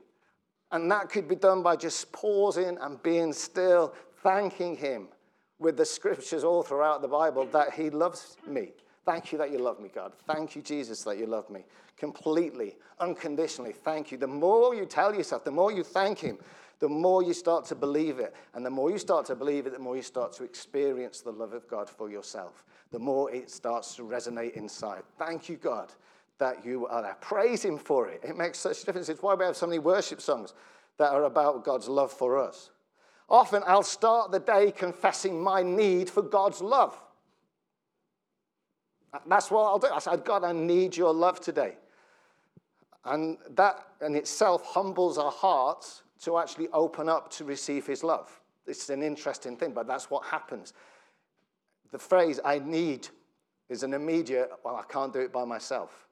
And 0.71 0.91
that 0.91 1.09
could 1.09 1.27
be 1.27 1.35
done 1.35 1.63
by 1.63 1.77
just 1.77 2.11
pausing 2.11 2.77
and 2.81 3.01
being 3.01 3.31
still, 3.31 3.93
thanking 4.23 4.75
him 4.75 5.07
with 5.59 5.77
the 5.77 5.85
scriptures 5.85 6.43
all 6.43 6.63
throughout 6.63 7.01
the 7.01 7.07
Bible 7.07 7.45
that 7.53 7.73
he 7.73 7.89
loves 7.89 8.35
me. 8.45 8.71
Thank 9.05 9.31
you 9.31 9.37
that 9.37 9.51
you 9.51 9.59
love 9.59 9.79
me, 9.79 9.89
God. 9.93 10.11
Thank 10.27 10.55
you, 10.55 10.61
Jesus, 10.61 11.03
that 11.03 11.17
you 11.17 11.27
love 11.27 11.49
me 11.49 11.63
completely, 11.97 12.75
unconditionally. 12.99 13.71
Thank 13.71 14.11
you. 14.11 14.17
The 14.17 14.27
more 14.27 14.75
you 14.75 14.85
tell 14.85 15.15
yourself, 15.15 15.43
the 15.43 15.51
more 15.51 15.71
you 15.71 15.83
thank 15.83 16.19
him, 16.19 16.37
the 16.79 16.89
more 16.89 17.23
you 17.23 17.33
start 17.33 17.65
to 17.65 17.75
believe 17.75 18.19
it. 18.19 18.35
And 18.53 18.65
the 18.65 18.69
more 18.69 18.91
you 18.91 18.97
start 18.97 19.25
to 19.27 19.35
believe 19.35 19.65
it, 19.65 19.73
the 19.73 19.79
more 19.79 19.95
you 19.95 20.01
start 20.01 20.33
to 20.33 20.43
experience 20.43 21.21
the 21.21 21.31
love 21.31 21.53
of 21.53 21.67
God 21.67 21.89
for 21.89 22.09
yourself. 22.09 22.65
The 22.91 22.99
more 22.99 23.31
it 23.31 23.49
starts 23.49 23.95
to 23.95 24.03
resonate 24.03 24.53
inside. 24.53 25.03
Thank 25.17 25.47
you, 25.47 25.55
God, 25.55 25.93
that 26.37 26.65
you 26.65 26.87
are 26.87 27.01
there. 27.01 27.17
Praise 27.21 27.63
Him 27.63 27.77
for 27.77 28.09
it. 28.09 28.21
It 28.23 28.37
makes 28.37 28.59
such 28.59 28.83
a 28.83 28.85
difference. 28.85 29.09
It's 29.09 29.21
why 29.21 29.35
we 29.35 29.45
have 29.45 29.55
so 29.55 29.67
many 29.67 29.79
worship 29.79 30.19
songs 30.19 30.53
that 30.97 31.11
are 31.11 31.23
about 31.23 31.63
God's 31.63 31.87
love 31.87 32.11
for 32.11 32.37
us. 32.37 32.71
Often 33.29 33.63
I'll 33.65 33.83
start 33.83 34.31
the 34.31 34.39
day 34.39 34.71
confessing 34.71 35.41
my 35.41 35.63
need 35.63 36.09
for 36.09 36.21
God's 36.21 36.61
love. 36.61 37.01
That's 39.25 39.49
what 39.49 39.63
I'll 39.63 39.79
do. 39.79 39.87
I 39.87 39.99
said, 39.99 40.25
God, 40.25 40.43
I 40.43 40.51
need 40.51 40.95
your 40.97 41.13
love 41.13 41.39
today. 41.39 41.77
And 43.05 43.37
that 43.51 43.85
in 44.01 44.15
itself 44.15 44.65
humbles 44.65 45.17
our 45.17 45.31
hearts 45.31 46.03
to 46.21 46.37
actually 46.37 46.67
open 46.69 47.09
up 47.09 47.29
to 47.31 47.43
receive 47.43 47.85
his 47.85 48.03
love. 48.03 48.39
It's 48.65 48.89
an 48.89 49.03
interesting 49.03 49.57
thing, 49.57 49.71
but 49.73 49.87
that's 49.87 50.09
what 50.09 50.25
happens. 50.25 50.73
The 51.91 51.99
phrase, 51.99 52.39
I 52.43 52.59
need, 52.59 53.07
is 53.69 53.83
an 53.83 53.93
immediate, 53.93 54.51
well, 54.63 54.75
I 54.75 54.83
can't 54.91 55.13
do 55.13 55.19
it 55.19 55.31
by 55.31 55.45
myself. 55.45 56.07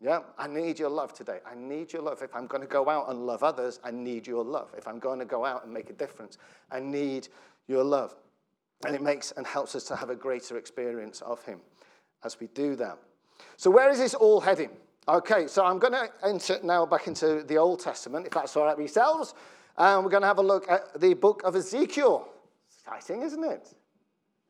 Yeah, 0.00 0.20
I 0.36 0.48
need 0.48 0.80
your 0.80 0.90
love 0.90 1.14
today. 1.14 1.38
I 1.46 1.54
need 1.54 1.92
your 1.92 2.02
love. 2.02 2.22
If 2.22 2.34
I'm 2.34 2.48
going 2.48 2.62
to 2.62 2.66
go 2.66 2.88
out 2.88 3.08
and 3.08 3.24
love 3.24 3.44
others, 3.44 3.78
I 3.84 3.92
need 3.92 4.26
your 4.26 4.44
love. 4.44 4.74
If 4.76 4.88
I'm 4.88 4.98
going 4.98 5.20
to 5.20 5.24
go 5.24 5.44
out 5.44 5.64
and 5.64 5.72
make 5.72 5.90
a 5.90 5.92
difference, 5.92 6.38
I 6.72 6.80
need 6.80 7.28
your 7.68 7.84
love. 7.84 8.16
And 8.84 8.96
it 8.96 9.02
makes 9.02 9.30
and 9.32 9.46
helps 9.46 9.76
us 9.76 9.84
to 9.84 9.96
have 9.96 10.10
a 10.10 10.16
greater 10.16 10.58
experience 10.58 11.20
of 11.20 11.44
Him 11.44 11.60
as 12.24 12.40
we 12.40 12.48
do 12.48 12.74
that. 12.76 12.98
So, 13.56 13.70
where 13.70 13.90
is 13.90 13.98
this 13.98 14.14
all 14.14 14.40
heading? 14.40 14.70
Okay, 15.08 15.48
so 15.48 15.64
I'm 15.64 15.80
going 15.80 15.94
to 15.94 16.08
enter 16.24 16.60
now 16.62 16.86
back 16.86 17.08
into 17.08 17.42
the 17.42 17.56
Old 17.56 17.80
Testament, 17.80 18.26
if 18.26 18.32
that's 18.32 18.56
all 18.56 18.66
right 18.66 18.76
with 18.76 18.84
yourselves. 18.86 19.34
And 19.76 20.04
we're 20.04 20.10
going 20.10 20.20
to 20.20 20.28
have 20.28 20.38
a 20.38 20.42
look 20.42 20.70
at 20.70 21.00
the 21.00 21.14
book 21.14 21.42
of 21.44 21.56
Ezekiel. 21.56 22.28
Exciting, 22.68 23.22
isn't 23.22 23.42
it? 23.42 23.74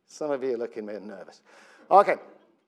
Some 0.06 0.30
of 0.30 0.44
you 0.44 0.54
are 0.54 0.58
looking 0.58 0.86
a 0.86 0.92
bit 0.92 1.02
nervous. 1.02 1.40
Okay, 1.90 2.16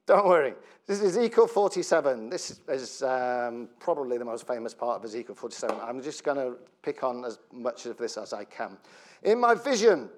don't 0.06 0.26
worry. 0.26 0.54
This 0.86 1.02
is 1.02 1.14
Ezekiel 1.14 1.46
47. 1.46 2.30
This 2.30 2.58
is 2.68 3.02
um, 3.02 3.68
probably 3.80 4.16
the 4.16 4.24
most 4.24 4.46
famous 4.46 4.72
part 4.72 5.00
of 5.00 5.04
Ezekiel 5.04 5.34
47. 5.34 5.76
I'm 5.82 6.00
just 6.00 6.24
going 6.24 6.38
to 6.38 6.56
pick 6.82 7.04
on 7.04 7.22
as 7.22 7.38
much 7.52 7.84
of 7.84 7.98
this 7.98 8.16
as 8.16 8.32
I 8.32 8.44
can. 8.44 8.78
In 9.24 9.38
my 9.38 9.54
vision, 9.54 10.08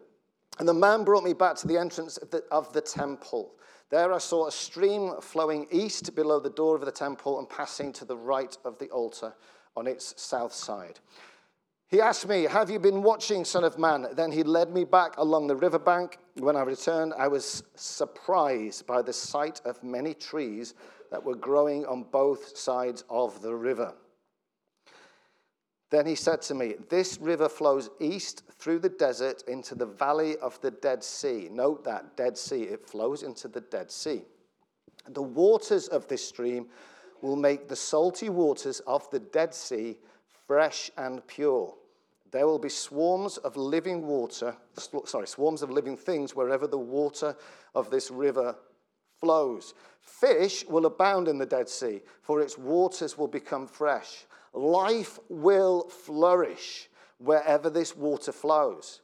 and 0.61 0.69
the 0.69 0.75
man 0.75 1.03
brought 1.03 1.25
me 1.25 1.33
back 1.33 1.57
to 1.57 1.67
the 1.67 1.79
entrance 1.79 2.17
of 2.17 2.31
the, 2.31 2.45
of 2.53 2.73
the 2.73 2.81
temple. 2.81 3.51
There 3.89 4.13
I 4.13 4.19
saw 4.19 4.49
a 4.49 4.53
stream 4.53 5.21
flowing 5.21 5.69
east 5.71 6.15
below 6.15 6.41
the 6.41 6.51
door 6.51 6.75
of 6.75 6.85
the 6.85 6.91
temple 6.91 7.39
and 7.39 7.49
passing 7.49 7.93
to 7.95 8.05
the 8.05 8.17
right 8.17 8.57
of 8.65 8.79
the 8.79 8.89
altar 8.91 9.35
on 9.77 9.87
its 9.87 10.21
south 10.21 10.53
side. 10.53 10.99
He 11.89 12.01
asked 12.01 12.27
me, 12.27 12.45
Have 12.45 12.69
you 12.69 12.81
been 12.81 13.03
watching, 13.03 13.45
Son 13.45 13.63
of 13.63 13.79
Man? 13.79 14.09
Then 14.15 14.33
he 14.33 14.43
led 14.43 14.75
me 14.75 14.83
back 14.83 15.17
along 15.19 15.47
the 15.47 15.55
riverbank. 15.55 16.19
When 16.35 16.57
I 16.57 16.63
returned, 16.63 17.15
I 17.17 17.29
was 17.29 17.63
surprised 17.77 18.89
by 18.89 19.03
the 19.03 19.13
sight 19.13 19.61
of 19.65 19.83
many 19.85 20.13
trees 20.13 20.75
that 21.13 21.23
were 21.23 21.37
growing 21.37 21.87
on 21.87 22.03
both 22.11 22.59
sides 22.59 23.05
of 23.09 23.41
the 23.41 23.55
river. 23.55 23.95
Then 25.91 26.07
he 26.07 26.15
said 26.15 26.43
to 26.43 26.55
me, 26.55 26.75
This 26.89 27.19
river 27.21 27.49
flows 27.49 27.91
east 28.01 28.43
through 28.59 28.81
the 28.81 28.89
desert 28.89 29.45
into 29.47 29.75
the 29.75 29.87
valley 29.87 30.37
of 30.39 30.61
the 30.61 30.73
Dead 30.73 31.05
Sea. 31.05 31.49
Note 31.51 31.85
that, 31.85 32.17
Dead 32.17 32.37
Sea, 32.37 32.63
it 32.63 32.89
flows 32.89 33.23
into 33.23 33.49
the 33.49 33.61
Dead 33.61 33.91
Sea. 33.91 34.23
The 35.09 35.23
waters 35.23 35.87
of 35.89 36.09
this 36.09 36.27
stream 36.27 36.67
will 37.23 37.37
make 37.37 37.69
the 37.69 37.77
salty 37.77 38.29
waters 38.29 38.81
of 38.81 39.09
the 39.11 39.21
Dead 39.21 39.55
Sea 39.55 39.97
fresh 40.47 40.91
and 40.97 41.25
pure. 41.27 41.75
There 42.33 42.47
will 42.47 42.59
be 42.59 42.69
swarms 42.69 43.37
of 43.39 43.57
living 43.57 44.07
water, 44.07 44.57
sorry, 45.05 45.29
swarms 45.29 45.63
of 45.63 45.71
living 45.71 45.97
things 45.97 46.35
wherever 46.35 46.67
the 46.67 46.79
water 46.79 47.37
of 47.75 47.91
this 47.91 48.11
river 48.11 48.57
flows. 49.21 49.75
Fish 50.01 50.65
will 50.67 50.87
abound 50.87 51.29
in 51.29 51.39
the 51.39 51.47
Dead 51.47 51.69
Sea, 51.69 52.01
for 52.23 52.41
its 52.41 52.59
waters 52.59 53.17
will 53.17 53.29
become 53.29 53.67
fresh. 53.67 54.27
Life 54.57 55.19
will 55.29 55.89
flourish 55.91 56.89
wherever 57.19 57.69
this 57.69 57.95
water 57.95 58.33
flows. 58.33 59.03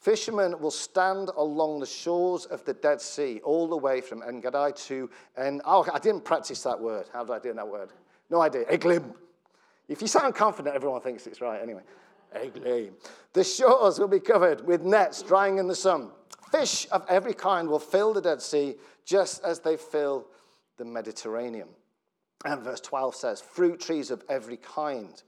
Fishermen 0.00 0.58
will 0.60 0.72
stand 0.72 1.30
along 1.36 1.78
the 1.78 1.86
shores 1.86 2.46
of 2.46 2.64
the 2.64 2.74
Dead 2.74 3.00
Sea, 3.00 3.40
all 3.44 3.68
the 3.68 3.76
way 3.76 4.00
from 4.00 4.22
En 4.22 4.42
to 4.42 5.10
En. 5.36 5.60
Oh, 5.64 5.86
I 5.92 6.00
didn't 6.00 6.24
practice 6.24 6.62
that 6.64 6.80
word. 6.80 7.06
How 7.12 7.24
did 7.24 7.32
I 7.32 7.38
do 7.38 7.52
that 7.52 7.66
word? 7.66 7.90
No 8.28 8.40
idea. 8.40 8.64
Eglim. 8.64 9.14
If 9.88 10.02
you 10.02 10.08
sound 10.08 10.34
confident, 10.34 10.74
everyone 10.74 11.00
thinks 11.00 11.26
it's 11.28 11.40
right 11.40 11.62
anyway. 11.62 11.82
Eglim. 12.34 12.92
The 13.32 13.44
shores 13.44 14.00
will 14.00 14.08
be 14.08 14.20
covered 14.20 14.66
with 14.66 14.82
nets 14.82 15.22
drying 15.22 15.58
in 15.58 15.68
the 15.68 15.76
sun. 15.76 16.10
Fish 16.50 16.88
of 16.90 17.04
every 17.08 17.34
kind 17.34 17.68
will 17.68 17.78
fill 17.78 18.12
the 18.12 18.20
Dead 18.20 18.42
Sea 18.42 18.76
just 19.04 19.44
as 19.44 19.60
they 19.60 19.76
fill 19.76 20.26
the 20.76 20.84
Mediterranean. 20.84 21.68
And 22.44 22.62
verse 22.62 22.80
12 22.80 23.14
says, 23.14 23.40
Fruit 23.40 23.80
trees 23.80 24.10
of 24.10 24.22
every 24.28 24.56
kind 24.58 25.22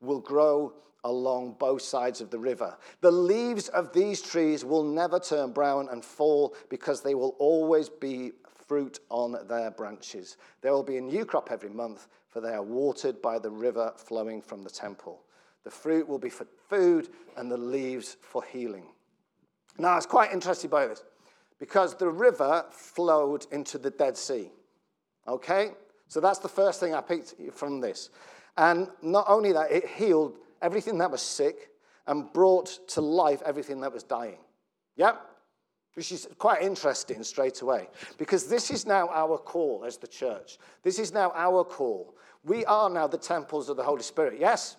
will 0.00 0.20
grow 0.20 0.72
along 1.04 1.56
both 1.58 1.82
sides 1.82 2.20
of 2.20 2.30
the 2.30 2.38
river. 2.38 2.76
The 3.00 3.10
leaves 3.10 3.68
of 3.68 3.92
these 3.92 4.20
trees 4.20 4.64
will 4.64 4.82
never 4.82 5.20
turn 5.20 5.52
brown 5.52 5.88
and 5.90 6.04
fall 6.04 6.56
because 6.68 7.00
they 7.00 7.14
will 7.14 7.36
always 7.38 7.88
be 7.88 8.32
fruit 8.66 8.98
on 9.08 9.36
their 9.48 9.70
branches. 9.70 10.36
There 10.60 10.72
will 10.72 10.82
be 10.82 10.96
a 10.96 11.00
new 11.00 11.24
crop 11.24 11.50
every 11.52 11.70
month, 11.70 12.08
for 12.28 12.40
they 12.40 12.52
are 12.52 12.62
watered 12.62 13.22
by 13.22 13.38
the 13.38 13.50
river 13.50 13.92
flowing 13.96 14.42
from 14.42 14.64
the 14.64 14.70
temple. 14.70 15.22
The 15.62 15.70
fruit 15.70 16.08
will 16.08 16.18
be 16.18 16.30
for 16.30 16.46
food 16.68 17.08
and 17.36 17.50
the 17.50 17.56
leaves 17.56 18.16
for 18.20 18.42
healing. 18.44 18.86
Now, 19.78 19.90
I 19.90 19.96
was 19.96 20.06
quite 20.06 20.32
interested 20.32 20.70
by 20.70 20.86
this 20.86 21.04
because 21.58 21.94
the 21.94 22.08
river 22.08 22.64
flowed 22.70 23.46
into 23.52 23.78
the 23.78 23.90
Dead 23.90 24.16
Sea. 24.16 24.50
Okay? 25.28 25.70
So 26.08 26.20
that's 26.20 26.38
the 26.38 26.48
first 26.48 26.80
thing 26.80 26.94
I 26.94 27.00
picked 27.00 27.34
from 27.52 27.80
this. 27.80 28.10
And 28.56 28.88
not 29.02 29.26
only 29.28 29.52
that, 29.52 29.70
it 29.70 29.86
healed 29.86 30.38
everything 30.62 30.98
that 30.98 31.10
was 31.10 31.22
sick 31.22 31.70
and 32.06 32.32
brought 32.32 32.88
to 32.88 33.00
life 33.00 33.42
everything 33.44 33.80
that 33.80 33.92
was 33.92 34.02
dying. 34.02 34.38
Yeah? 34.96 35.16
Which 35.94 36.12
is 36.12 36.28
quite 36.38 36.62
interesting 36.62 37.22
straight 37.22 37.60
away. 37.62 37.88
Because 38.18 38.48
this 38.48 38.70
is 38.70 38.86
now 38.86 39.08
our 39.12 39.38
call 39.38 39.84
as 39.86 39.96
the 39.96 40.06
church. 40.06 40.58
This 40.82 40.98
is 40.98 41.12
now 41.12 41.32
our 41.34 41.64
call. 41.64 42.14
We 42.44 42.64
are 42.66 42.88
now 42.88 43.06
the 43.06 43.18
temples 43.18 43.68
of 43.68 43.76
the 43.76 43.82
Holy 43.82 44.02
Spirit. 44.02 44.38
Yes? 44.38 44.76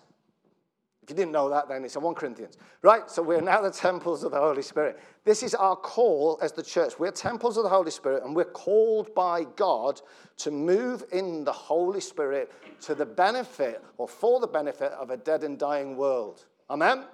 If 1.08 1.12
you 1.12 1.16
didn't 1.16 1.32
know 1.32 1.48
that, 1.48 1.70
then 1.70 1.82
it's 1.86 1.96
in 1.96 2.02
1 2.02 2.14
Corinthians. 2.16 2.58
Right? 2.82 3.10
So 3.10 3.22
we're 3.22 3.40
now 3.40 3.62
the 3.62 3.70
temples 3.70 4.24
of 4.24 4.32
the 4.32 4.38
Holy 4.38 4.60
Spirit. 4.60 5.00
This 5.24 5.42
is 5.42 5.54
our 5.54 5.74
call 5.74 6.38
as 6.42 6.52
the 6.52 6.62
church. 6.62 6.98
We're 6.98 7.12
temples 7.12 7.56
of 7.56 7.62
the 7.62 7.70
Holy 7.70 7.90
Spirit, 7.90 8.24
and 8.24 8.36
we're 8.36 8.44
called 8.44 9.14
by 9.14 9.44
God 9.56 10.02
to 10.36 10.50
move 10.50 11.04
in 11.10 11.44
the 11.44 11.52
Holy 11.52 12.02
Spirit 12.02 12.52
to 12.82 12.94
the 12.94 13.06
benefit 13.06 13.82
or 13.96 14.06
for 14.06 14.38
the 14.38 14.46
benefit 14.46 14.92
of 14.92 15.08
a 15.08 15.16
dead 15.16 15.44
and 15.44 15.58
dying 15.58 15.96
world. 15.96 16.44
Amen? 16.68 17.04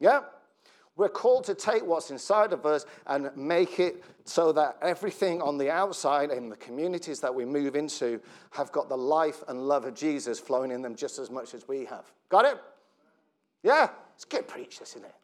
Yeah? 0.00 0.20
We're 0.96 1.10
called 1.10 1.44
to 1.44 1.54
take 1.54 1.84
what's 1.84 2.10
inside 2.10 2.54
of 2.54 2.64
us 2.64 2.86
and 3.06 3.30
make 3.36 3.78
it 3.78 4.02
so 4.24 4.52
that 4.52 4.78
everything 4.80 5.42
on 5.42 5.58
the 5.58 5.70
outside 5.70 6.30
in 6.30 6.48
the 6.48 6.56
communities 6.56 7.20
that 7.20 7.34
we 7.34 7.44
move 7.44 7.76
into 7.76 8.22
have 8.52 8.72
got 8.72 8.88
the 8.88 8.96
life 8.96 9.44
and 9.48 9.68
love 9.68 9.84
of 9.84 9.92
Jesus 9.92 10.40
flowing 10.40 10.70
in 10.70 10.80
them 10.80 10.96
just 10.96 11.18
as 11.18 11.30
much 11.30 11.52
as 11.52 11.68
we 11.68 11.84
have. 11.84 12.10
Got 12.30 12.46
it? 12.46 12.58
Yeah, 13.62 13.88
it's 14.14 14.24
good 14.24 14.48
preach, 14.48 14.80
isn't 14.82 15.04
it? 15.04 15.14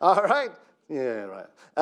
All 0.00 0.22
right. 0.22 0.50
Yeah, 0.88 1.24
right. 1.24 1.46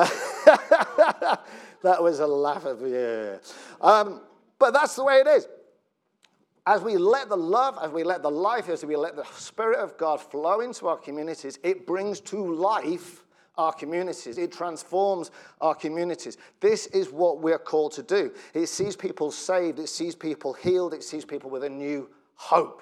that 1.81 2.01
was 2.01 2.19
a 2.19 2.27
laugh 2.27 2.65
of, 2.65 2.81
yeah. 2.81 3.37
Um, 3.79 4.21
but 4.59 4.71
that's 4.71 4.95
the 4.95 5.03
way 5.03 5.17
it 5.17 5.27
is. 5.27 5.47
As 6.65 6.81
we 6.81 6.97
let 6.97 7.29
the 7.29 7.37
love, 7.37 7.77
as 7.81 7.91
we 7.91 8.03
let 8.03 8.21
the 8.21 8.31
life, 8.31 8.67
as 8.67 8.83
we 8.83 8.97
let 8.97 9.15
the 9.15 9.23
Spirit 9.35 9.79
of 9.79 9.97
God 9.97 10.19
flow 10.19 10.59
into 10.59 10.87
our 10.87 10.97
communities, 10.97 11.57
it 11.63 11.87
brings 11.87 12.19
to 12.21 12.53
life 12.53 13.23
our 13.57 13.71
communities. 13.71 14.37
It 14.37 14.51
transforms 14.51 15.31
our 15.61 15.73
communities. 15.73 16.37
This 16.59 16.87
is 16.87 17.09
what 17.09 17.41
we're 17.41 17.57
called 17.57 17.93
to 17.93 18.03
do. 18.03 18.33
It 18.53 18.67
sees 18.67 18.95
people 18.95 19.31
saved, 19.31 19.79
it 19.79 19.87
sees 19.87 20.15
people 20.15 20.53
healed, 20.53 20.93
it 20.93 21.03
sees 21.03 21.25
people 21.25 21.49
with 21.49 21.63
a 21.63 21.69
new 21.69 22.09
hope. 22.35 22.81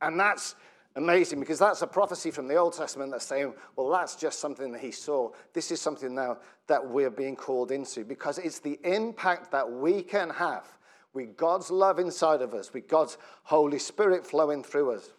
And 0.00 0.18
that's 0.18 0.54
amazing 0.96 1.40
because 1.40 1.58
that's 1.58 1.82
a 1.82 1.86
prophecy 1.86 2.30
from 2.30 2.48
the 2.48 2.56
Old 2.56 2.74
Testament 2.74 3.10
that's 3.10 3.26
saying, 3.26 3.54
well, 3.76 3.88
that's 3.90 4.16
just 4.16 4.38
something 4.38 4.72
that 4.72 4.80
he 4.80 4.90
saw. 4.90 5.30
This 5.52 5.70
is 5.70 5.80
something 5.80 6.14
now 6.14 6.38
that 6.66 6.86
we're 6.86 7.10
being 7.10 7.36
called 7.36 7.72
into 7.72 8.04
because 8.04 8.38
it's 8.38 8.60
the 8.60 8.78
impact 8.84 9.50
that 9.52 9.70
we 9.70 10.02
can 10.02 10.30
have 10.30 10.66
with 11.12 11.36
God's 11.36 11.70
love 11.70 11.98
inside 11.98 12.42
of 12.42 12.54
us, 12.54 12.72
with 12.72 12.88
God's 12.88 13.18
Holy 13.44 13.78
Spirit 13.78 14.26
flowing 14.26 14.62
through 14.62 14.92
us. 14.92 15.10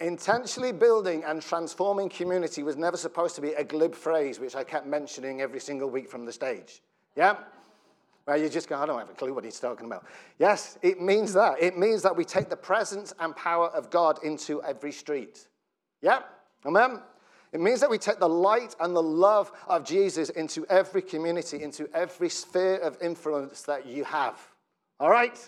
Intentionally 0.00 0.72
building 0.72 1.24
and 1.24 1.42
transforming 1.42 2.08
community 2.08 2.62
was 2.62 2.76
never 2.76 2.96
supposed 2.96 3.34
to 3.34 3.40
be 3.40 3.52
a 3.54 3.64
glib 3.64 3.94
phrase, 3.94 4.38
which 4.38 4.54
I 4.54 4.62
kept 4.62 4.86
mentioning 4.86 5.40
every 5.40 5.60
single 5.60 5.90
week 5.90 6.08
from 6.08 6.24
the 6.24 6.32
stage. 6.32 6.82
Yeah? 7.16 7.36
Where 8.28 8.36
you 8.36 8.50
just 8.50 8.68
go, 8.68 8.76
I 8.76 8.84
don't 8.84 8.98
have 8.98 9.08
a 9.08 9.14
clue 9.14 9.32
what 9.32 9.42
he's 9.42 9.58
talking 9.58 9.86
about. 9.86 10.04
Yes, 10.38 10.76
it 10.82 11.00
means 11.00 11.32
that. 11.32 11.62
It 11.62 11.78
means 11.78 12.02
that 12.02 12.14
we 12.14 12.26
take 12.26 12.50
the 12.50 12.58
presence 12.58 13.14
and 13.20 13.34
power 13.34 13.68
of 13.68 13.88
God 13.88 14.22
into 14.22 14.62
every 14.64 14.92
street. 14.92 15.48
Yeah? 16.02 16.20
Amen? 16.66 17.00
It 17.54 17.60
means 17.62 17.80
that 17.80 17.88
we 17.88 17.96
take 17.96 18.18
the 18.18 18.28
light 18.28 18.76
and 18.80 18.94
the 18.94 19.02
love 19.02 19.50
of 19.66 19.82
Jesus 19.82 20.28
into 20.28 20.66
every 20.66 21.00
community, 21.00 21.62
into 21.62 21.88
every 21.94 22.28
sphere 22.28 22.76
of 22.80 22.98
influence 23.00 23.62
that 23.62 23.86
you 23.86 24.04
have. 24.04 24.38
All 25.00 25.08
right? 25.08 25.38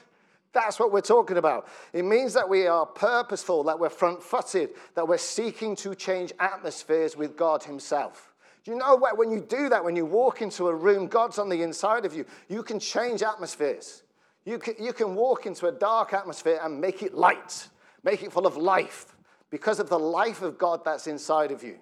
That's 0.54 0.80
what 0.80 0.90
we're 0.90 1.02
talking 1.02 1.36
about. 1.36 1.68
It 1.92 2.06
means 2.06 2.32
that 2.32 2.48
we 2.48 2.66
are 2.66 2.86
purposeful, 2.86 3.62
that 3.64 3.78
we're 3.78 3.90
front 3.90 4.22
footed, 4.22 4.70
that 4.94 5.06
we're 5.06 5.18
seeking 5.18 5.76
to 5.76 5.94
change 5.94 6.32
atmospheres 6.40 7.14
with 7.14 7.36
God 7.36 7.62
Himself. 7.62 8.32
Do 8.64 8.72
you 8.72 8.76
know 8.76 8.94
what? 8.96 9.16
When 9.16 9.30
you 9.30 9.40
do 9.40 9.68
that, 9.68 9.84
when 9.84 9.96
you 9.96 10.04
walk 10.04 10.42
into 10.42 10.68
a 10.68 10.74
room, 10.74 11.06
God's 11.06 11.38
on 11.38 11.48
the 11.48 11.62
inside 11.62 12.04
of 12.04 12.14
you. 12.14 12.24
You 12.48 12.62
can 12.62 12.78
change 12.78 13.22
atmospheres. 13.22 14.02
You 14.44 14.58
can, 14.58 14.74
you 14.78 14.92
can 14.92 15.14
walk 15.14 15.46
into 15.46 15.66
a 15.66 15.72
dark 15.72 16.12
atmosphere 16.12 16.60
and 16.62 16.80
make 16.80 17.02
it 17.02 17.14
light, 17.14 17.68
make 18.02 18.22
it 18.22 18.32
full 18.32 18.46
of 18.46 18.56
life 18.56 19.16
because 19.50 19.80
of 19.80 19.88
the 19.88 19.98
life 19.98 20.42
of 20.42 20.58
God 20.58 20.84
that's 20.84 21.06
inside 21.06 21.50
of 21.50 21.62
you. 21.62 21.76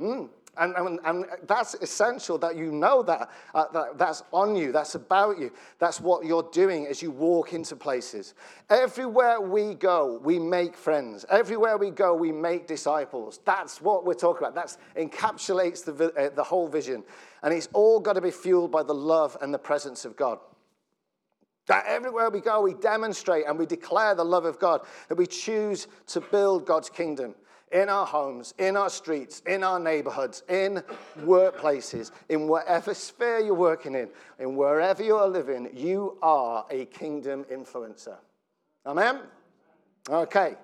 Mm. 0.00 0.28
And, 0.56 0.74
and, 0.76 1.00
and, 1.04 1.26
that's 1.46 1.74
essential 1.74 2.38
that 2.38 2.56
you 2.56 2.70
know 2.70 3.02
that, 3.02 3.30
uh, 3.54 3.64
that 3.72 3.98
that's 3.98 4.22
on 4.32 4.56
you, 4.56 4.72
that's 4.72 4.94
about 4.94 5.38
you, 5.38 5.52
that's 5.78 6.00
what 6.00 6.24
you're 6.24 6.48
doing 6.52 6.86
as 6.86 7.02
you 7.02 7.10
walk 7.10 7.52
into 7.52 7.76
places. 7.76 8.34
Everywhere 8.70 9.40
we 9.40 9.74
go, 9.74 10.20
we 10.22 10.38
make 10.38 10.76
friends. 10.76 11.24
Everywhere 11.28 11.76
we 11.76 11.90
go, 11.90 12.14
we 12.14 12.32
make 12.32 12.66
disciples. 12.66 13.40
That's 13.44 13.80
what 13.80 14.04
we're 14.04 14.14
talking 14.14 14.46
about. 14.46 14.54
That 14.54 14.76
encapsulates 14.96 15.84
the, 15.84 16.12
uh, 16.14 16.30
the 16.34 16.44
whole 16.44 16.68
vision. 16.68 17.04
And 17.42 17.52
it's 17.52 17.68
all 17.72 18.00
got 18.00 18.14
to 18.14 18.20
be 18.20 18.30
fueled 18.30 18.70
by 18.70 18.82
the 18.82 18.94
love 18.94 19.36
and 19.40 19.52
the 19.52 19.58
presence 19.58 20.04
of 20.04 20.16
God. 20.16 20.38
That 21.66 21.84
everywhere 21.86 22.30
we 22.30 22.40
go, 22.40 22.60
we 22.60 22.74
demonstrate 22.74 23.46
and 23.46 23.58
we 23.58 23.66
declare 23.66 24.14
the 24.14 24.24
love 24.24 24.44
of 24.44 24.58
God, 24.58 24.82
that 25.08 25.16
we 25.16 25.26
choose 25.26 25.86
to 26.08 26.20
build 26.20 26.66
God's 26.66 26.90
kingdom 26.90 27.34
in 27.74 27.88
our 27.88 28.06
homes, 28.06 28.54
in 28.58 28.76
our 28.76 28.88
streets, 28.88 29.42
in 29.46 29.64
our 29.64 29.80
neighborhoods, 29.80 30.44
in 30.48 30.82
workplaces, 31.20 32.12
in 32.28 32.46
whatever 32.46 32.94
sphere 32.94 33.40
you're 33.40 33.52
working 33.52 33.96
in, 33.96 34.08
in 34.38 34.54
wherever 34.54 35.02
you 35.02 35.16
are 35.16 35.28
living, 35.28 35.68
you 35.74 36.16
are 36.22 36.64
a 36.70 36.86
kingdom 36.86 37.44
influencer. 37.52 38.16
Amen? 38.86 39.18
Okay. 40.08 40.54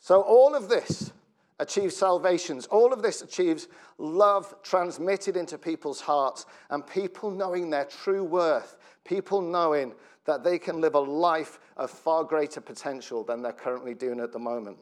So 0.00 0.20
all 0.22 0.56
of 0.56 0.68
this 0.68 1.12
achieves 1.60 1.96
salvations. 1.96 2.66
All 2.66 2.92
of 2.92 3.02
this 3.02 3.22
achieves 3.22 3.68
love 3.98 4.54
transmitted 4.64 5.36
into 5.36 5.58
people's 5.58 6.00
hearts 6.00 6.44
and 6.70 6.84
people 6.84 7.30
knowing 7.30 7.70
their 7.70 7.84
true 7.84 8.24
worth, 8.24 8.78
people 9.04 9.40
knowing 9.40 9.94
that 10.24 10.42
they 10.42 10.58
can 10.58 10.80
live 10.80 10.94
a 10.94 11.00
life 11.00 11.60
of 11.76 11.90
far 11.90 12.24
greater 12.24 12.60
potential 12.60 13.22
than 13.22 13.42
they're 13.42 13.52
currently 13.52 13.94
doing 13.94 14.18
at 14.18 14.32
the 14.32 14.38
moment. 14.38 14.76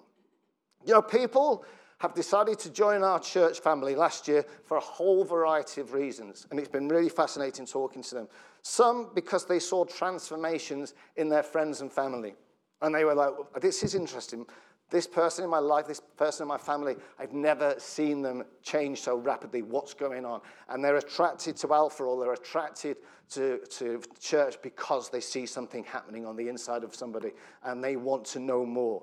You 0.86 0.92
know, 0.92 1.02
people 1.02 1.64
have 1.98 2.14
decided 2.14 2.60
to 2.60 2.70
join 2.70 3.02
our 3.02 3.18
church 3.18 3.60
family 3.60 3.96
last 3.96 4.28
year 4.28 4.44
for 4.64 4.76
a 4.76 4.80
whole 4.80 5.24
variety 5.24 5.80
of 5.80 5.92
reasons, 5.92 6.46
and 6.50 6.60
it's 6.60 6.68
been 6.68 6.88
really 6.88 7.08
fascinating 7.08 7.66
talking 7.66 8.02
to 8.04 8.14
them. 8.14 8.28
Some 8.62 9.10
because 9.14 9.46
they 9.46 9.58
saw 9.58 9.84
transformations 9.84 10.94
in 11.16 11.28
their 11.28 11.42
friends 11.42 11.80
and 11.80 11.92
family, 11.92 12.34
and 12.82 12.94
they 12.94 13.04
were 13.04 13.14
like, 13.14 13.32
This 13.60 13.82
is 13.82 13.94
interesting. 13.94 14.46
This 14.88 15.08
person 15.08 15.42
in 15.42 15.50
my 15.50 15.58
life, 15.58 15.88
this 15.88 16.00
person 16.16 16.44
in 16.44 16.48
my 16.48 16.58
family, 16.58 16.94
I've 17.18 17.32
never 17.32 17.74
seen 17.78 18.22
them 18.22 18.44
change 18.62 19.00
so 19.00 19.16
rapidly. 19.16 19.62
What's 19.62 19.94
going 19.94 20.24
on? 20.24 20.42
And 20.68 20.84
they're 20.84 20.98
attracted 20.98 21.56
to 21.56 21.74
Alpha 21.74 22.04
or 22.04 22.22
they're 22.22 22.34
attracted 22.34 22.98
to, 23.30 23.58
to 23.70 24.00
church 24.20 24.62
because 24.62 25.10
they 25.10 25.18
see 25.18 25.44
something 25.44 25.82
happening 25.82 26.24
on 26.24 26.36
the 26.36 26.48
inside 26.48 26.84
of 26.84 26.94
somebody 26.94 27.32
and 27.64 27.82
they 27.82 27.96
want 27.96 28.24
to 28.26 28.38
know 28.38 28.64
more. 28.64 29.02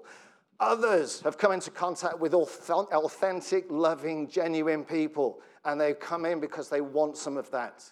Others 0.60 1.22
have 1.22 1.38
come 1.38 1.52
into 1.52 1.72
contact 1.72 2.20
with 2.20 2.34
authentic, 2.34 3.66
loving, 3.70 4.30
genuine 4.30 4.84
people, 4.84 5.40
and 5.66 5.80
they've 5.80 6.00
come 6.00 6.26
in 6.26 6.40
because 6.40 6.70
they 6.70 6.82
want 6.82 7.18
some 7.18 7.38
of 7.38 7.50
that. 7.52 7.84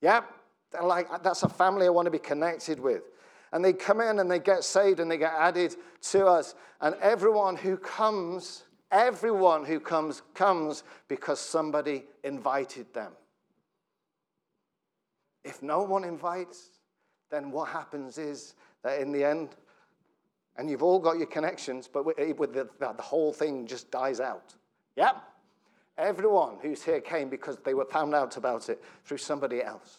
Yeah? 0.00 0.22
They're 0.70 0.82
like, 0.82 1.22
that's 1.22 1.42
a 1.42 1.48
family 1.48 1.86
I 1.86 1.90
want 1.90 2.06
to 2.06 2.10
be 2.10 2.18
connected 2.18 2.78
with. 2.78 3.02
And 3.52 3.64
they 3.64 3.72
come 3.72 4.00
in 4.00 4.20
and 4.20 4.30
they 4.30 4.38
get 4.38 4.62
saved 4.62 5.00
and 5.00 5.10
they 5.10 5.16
get 5.16 5.32
added 5.32 5.74
to 6.12 6.26
us. 6.26 6.54
And 6.80 6.94
everyone 7.00 7.56
who 7.56 7.76
comes, 7.76 8.64
everyone 8.92 9.64
who 9.64 9.80
comes, 9.80 10.22
comes 10.34 10.84
because 11.08 11.40
somebody 11.40 12.04
invited 12.22 12.92
them. 12.94 13.12
If 15.42 15.62
no 15.62 15.82
one 15.82 16.04
invites, 16.04 16.68
then 17.30 17.50
what 17.50 17.70
happens 17.70 18.18
is 18.18 18.54
that 18.84 19.00
in 19.00 19.10
the 19.10 19.24
end, 19.24 19.56
and 20.56 20.68
you've 20.68 20.82
all 20.82 20.98
got 20.98 21.18
your 21.18 21.26
connections, 21.26 21.88
but 21.92 22.04
with 22.04 22.18
eh, 22.18 22.32
the, 22.32 22.68
the 22.78 23.02
whole 23.02 23.32
thing 23.32 23.66
just 23.66 23.90
dies 23.90 24.20
out. 24.20 24.54
Yep. 24.96 25.16
Everyone 25.98 26.56
who's 26.62 26.82
here 26.82 27.00
came 27.00 27.28
because 27.28 27.58
they 27.64 27.74
were 27.74 27.84
found 27.84 28.14
out 28.14 28.36
about 28.36 28.68
it 28.68 28.82
through 29.04 29.18
somebody 29.18 29.62
else. 29.62 29.98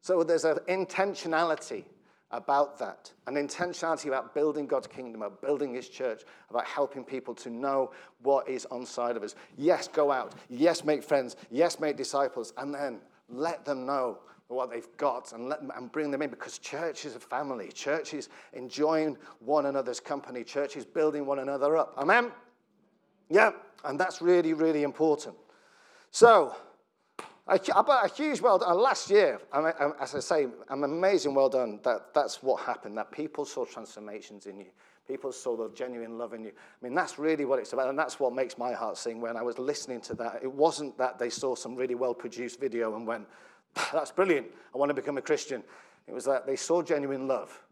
So 0.00 0.22
there's 0.22 0.44
an 0.44 0.58
intentionality 0.68 1.84
about 2.30 2.78
that, 2.78 3.10
an 3.26 3.34
intentionality 3.34 4.06
about 4.06 4.34
building 4.34 4.66
God's 4.66 4.86
kingdom, 4.86 5.22
about 5.22 5.40
building 5.40 5.74
His 5.74 5.88
church, 5.88 6.22
about 6.50 6.66
helping 6.66 7.04
people 7.04 7.34
to 7.36 7.50
know 7.50 7.92
what 8.22 8.48
is 8.48 8.66
on 8.66 8.84
side 8.84 9.16
of 9.16 9.22
us. 9.22 9.34
Yes, 9.56 9.88
go 9.88 10.12
out. 10.12 10.34
Yes, 10.50 10.84
make 10.84 11.02
friends. 11.02 11.36
Yes, 11.50 11.80
make 11.80 11.96
disciples. 11.96 12.52
And 12.58 12.74
then 12.74 13.00
let 13.28 13.64
them 13.64 13.86
know 13.86 14.18
what 14.48 14.70
they've 14.70 14.88
got 14.96 15.32
and, 15.32 15.48
let 15.48 15.60
them, 15.60 15.70
and 15.76 15.92
bring 15.92 16.10
them 16.10 16.22
in 16.22 16.30
because 16.30 16.58
church 16.58 17.04
is 17.04 17.14
a 17.14 17.20
family. 17.20 17.70
Church 17.70 18.14
is 18.14 18.28
enjoying 18.54 19.16
one 19.40 19.66
another's 19.66 20.00
company. 20.00 20.42
Church 20.42 20.76
is 20.76 20.84
building 20.84 21.26
one 21.26 21.38
another 21.38 21.76
up. 21.76 21.94
Amen? 21.98 22.32
Yeah, 23.28 23.50
and 23.84 24.00
that's 24.00 24.22
really, 24.22 24.54
really 24.54 24.82
important. 24.82 25.36
So, 26.10 26.56
a, 27.46 27.56
a 27.56 28.08
huge 28.08 28.40
well 28.40 28.58
done. 28.58 28.78
Last 28.78 29.10
year, 29.10 29.38
as 30.00 30.14
I 30.14 30.20
say, 30.20 30.46
I'm 30.68 30.84
amazing 30.84 31.34
well 31.34 31.48
done. 31.48 31.80
That, 31.82 32.14
that's 32.14 32.42
what 32.42 32.62
happened, 32.62 32.96
that 32.96 33.12
people 33.12 33.44
saw 33.44 33.64
transformations 33.64 34.46
in 34.46 34.58
you. 34.58 34.66
People 35.06 35.32
saw 35.32 35.56
the 35.56 35.74
genuine 35.74 36.18
love 36.18 36.34
in 36.34 36.44
you. 36.44 36.50
I 36.50 36.84
mean, 36.84 36.94
that's 36.94 37.18
really 37.18 37.46
what 37.46 37.58
it's 37.58 37.72
about, 37.72 37.88
and 37.88 37.98
that's 37.98 38.20
what 38.20 38.34
makes 38.34 38.58
my 38.58 38.72
heart 38.72 38.98
sing 38.98 39.22
when 39.22 39.38
I 39.38 39.42
was 39.42 39.58
listening 39.58 40.02
to 40.02 40.14
that. 40.16 40.40
It 40.42 40.52
wasn't 40.52 40.98
that 40.98 41.18
they 41.18 41.30
saw 41.30 41.54
some 41.54 41.74
really 41.74 41.94
well 41.94 42.12
produced 42.12 42.60
video 42.60 42.94
and 42.94 43.06
went, 43.06 43.26
that's 43.92 44.10
brilliant. 44.10 44.46
I 44.74 44.78
want 44.78 44.90
to 44.90 44.94
become 44.94 45.18
a 45.18 45.22
Christian. 45.22 45.62
It 46.06 46.14
was 46.14 46.24
that 46.24 46.46
they 46.46 46.56
saw 46.56 46.82
genuine 46.82 47.26
love. 47.26 47.62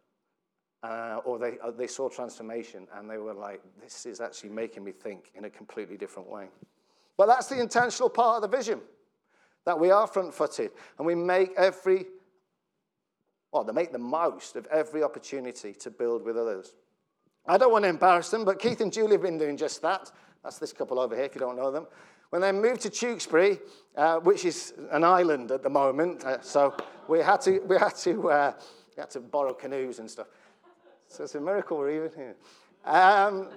Uh, 0.82 1.20
or 1.24 1.38
they, 1.38 1.58
uh, 1.64 1.70
they 1.70 1.86
saw 1.86 2.08
transformation 2.08 2.86
and 2.94 3.10
they 3.10 3.16
were 3.16 3.34
like, 3.34 3.60
this 3.82 4.06
is 4.06 4.20
actually 4.20 4.50
making 4.50 4.84
me 4.84 4.92
think 4.92 5.32
in 5.34 5.46
a 5.46 5.50
completely 5.50 5.96
different 5.96 6.28
way. 6.28 6.46
But 7.16 7.26
that's 7.26 7.48
the 7.48 7.60
intentional 7.60 8.10
part 8.10 8.36
of 8.36 8.48
the 8.48 8.56
vision 8.56 8.80
that 9.64 9.78
we 9.80 9.90
are 9.90 10.06
front 10.06 10.32
footed 10.32 10.70
and 10.98 11.06
we 11.06 11.14
make 11.14 11.50
every, 11.56 12.06
well, 13.52 13.64
they 13.64 13.72
make 13.72 13.90
the 13.90 13.98
most 13.98 14.54
of 14.54 14.66
every 14.66 15.02
opportunity 15.02 15.72
to 15.72 15.90
build 15.90 16.22
with 16.22 16.36
others. 16.36 16.74
I 17.48 17.58
don't 17.58 17.72
want 17.72 17.84
to 17.84 17.88
embarrass 17.88 18.30
them, 18.30 18.44
but 18.44 18.58
Keith 18.58 18.80
and 18.80 18.92
Julie 18.92 19.12
have 19.12 19.22
been 19.22 19.38
doing 19.38 19.56
just 19.56 19.80
that. 19.82 20.10
That's 20.42 20.58
this 20.58 20.72
couple 20.72 20.98
over 20.98 21.14
here, 21.14 21.24
if 21.24 21.34
you 21.34 21.40
don't 21.40 21.56
know 21.56 21.70
them. 21.70 21.86
When 22.30 22.42
they 22.42 22.50
moved 22.52 22.80
to 22.82 22.90
Tewkesbury, 22.90 23.60
uh, 23.96 24.16
which 24.18 24.44
is 24.44 24.74
an 24.90 25.04
island 25.04 25.52
at 25.52 25.62
the 25.62 25.70
moment, 25.70 26.24
uh, 26.24 26.40
so 26.40 26.76
we 27.08 27.20
had 27.20 27.40
to, 27.42 27.60
we 27.60 27.76
had 27.76 27.94
to, 27.96 28.30
uh, 28.30 28.52
we 28.96 29.00
had 29.00 29.10
to 29.10 29.20
borrow 29.20 29.54
canoes 29.54 30.00
and 30.00 30.10
stuff. 30.10 30.26
So 31.08 31.24
it's 31.24 31.36
a 31.36 31.40
miracle 31.40 31.78
we're 31.78 31.90
even 31.90 32.10
here. 32.16 32.36
Um, 32.84 33.48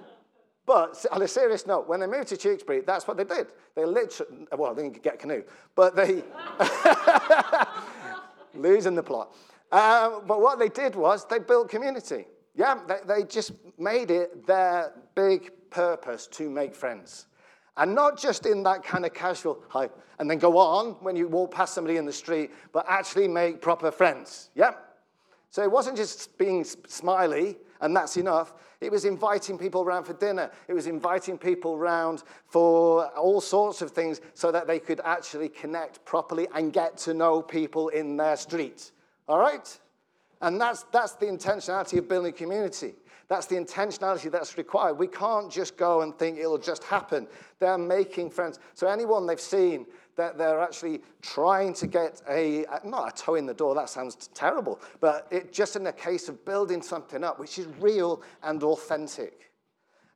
but 0.66 1.04
on 1.10 1.22
a 1.22 1.28
serious 1.28 1.66
note, 1.66 1.88
when 1.88 1.98
they 1.98 2.06
moved 2.06 2.28
to 2.28 2.36
Tewkesbury, 2.36 2.86
that's 2.86 3.08
what 3.08 3.16
they 3.16 3.24
did. 3.24 3.48
They 3.74 3.84
literally, 3.84 4.46
well, 4.56 4.72
they 4.72 4.82
didn't 4.84 5.02
get 5.02 5.14
a 5.14 5.18
canoe, 5.18 5.42
but 5.74 5.96
they, 5.96 6.22
losing 8.54 8.94
the 8.94 9.02
plot. 9.02 9.34
Uh, 9.72 10.20
but 10.20 10.40
what 10.40 10.58
they 10.58 10.68
did 10.68 10.94
was 10.94 11.26
they 11.26 11.40
built 11.40 11.68
community. 11.68 12.24
Yeah, 12.54 12.78
they, 12.86 12.98
they 13.06 13.22
just 13.24 13.52
made 13.78 14.10
it 14.10 14.46
their 14.46 14.92
big 15.14 15.52
purpose 15.70 16.26
to 16.28 16.50
make 16.50 16.74
friends. 16.74 17.26
And 17.76 17.94
not 17.94 18.18
just 18.18 18.46
in 18.46 18.62
that 18.64 18.82
kind 18.84 19.06
of 19.06 19.14
casual, 19.14 19.62
hi, 19.68 19.88
and 20.18 20.30
then 20.30 20.38
go 20.38 20.58
on 20.58 20.96
when 21.00 21.16
you 21.16 21.28
walk 21.28 21.52
past 21.52 21.74
somebody 21.74 21.96
in 21.96 22.04
the 22.04 22.12
street, 22.12 22.50
but 22.72 22.84
actually 22.88 23.28
make 23.28 23.62
proper 23.62 23.90
friends. 23.90 24.50
Yep. 24.54 24.86
So 25.50 25.62
it 25.62 25.70
wasn't 25.70 25.96
just 25.96 26.36
being 26.36 26.64
smiley 26.64 27.56
and 27.80 27.96
that's 27.96 28.16
enough. 28.16 28.54
It 28.80 28.92
was 28.92 29.04
inviting 29.04 29.58
people 29.58 29.82
around 29.82 30.04
for 30.04 30.12
dinner. 30.12 30.50
It 30.68 30.74
was 30.74 30.86
inviting 30.86 31.38
people 31.38 31.74
around 31.74 32.22
for 32.46 33.06
all 33.16 33.40
sorts 33.40 33.82
of 33.82 33.90
things 33.90 34.20
so 34.34 34.52
that 34.52 34.66
they 34.66 34.78
could 34.78 35.00
actually 35.04 35.48
connect 35.48 36.04
properly 36.04 36.48
and 36.54 36.72
get 36.72 36.96
to 36.98 37.14
know 37.14 37.42
people 37.42 37.88
in 37.88 38.16
their 38.16 38.36
street. 38.36 38.92
All 39.28 39.38
right? 39.38 39.78
And 40.40 40.60
that's, 40.60 40.84
that's 40.84 41.14
the 41.14 41.26
intentionality 41.26 41.98
of 41.98 42.08
building 42.08 42.32
community. 42.32 42.94
That's 43.28 43.46
the 43.46 43.56
intentionality 43.56 44.30
that's 44.30 44.58
required. 44.58 44.94
We 44.94 45.06
can't 45.06 45.52
just 45.52 45.76
go 45.76 46.00
and 46.00 46.18
think 46.18 46.38
it'll 46.38 46.58
just 46.58 46.82
happen. 46.82 47.28
They're 47.60 47.78
making 47.78 48.30
friends. 48.30 48.58
So 48.74 48.88
anyone 48.88 49.26
they've 49.26 49.40
seen 49.40 49.86
that 50.16 50.36
they're 50.36 50.60
actually 50.60 51.02
trying 51.22 51.72
to 51.74 51.86
get 51.86 52.22
a, 52.28 52.64
not 52.84 53.12
a 53.12 53.22
toe 53.22 53.36
in 53.36 53.46
the 53.46 53.54
door, 53.54 53.74
that 53.76 53.88
sounds 53.88 54.28
terrible, 54.34 54.80
but 55.00 55.28
it 55.30 55.52
just 55.52 55.76
in 55.76 55.86
a 55.86 55.92
case 55.92 56.28
of 56.28 56.44
building 56.44 56.82
something 56.82 57.22
up 57.22 57.38
which 57.38 57.58
is 57.58 57.68
real 57.78 58.22
and 58.42 58.62
authentic. 58.64 59.52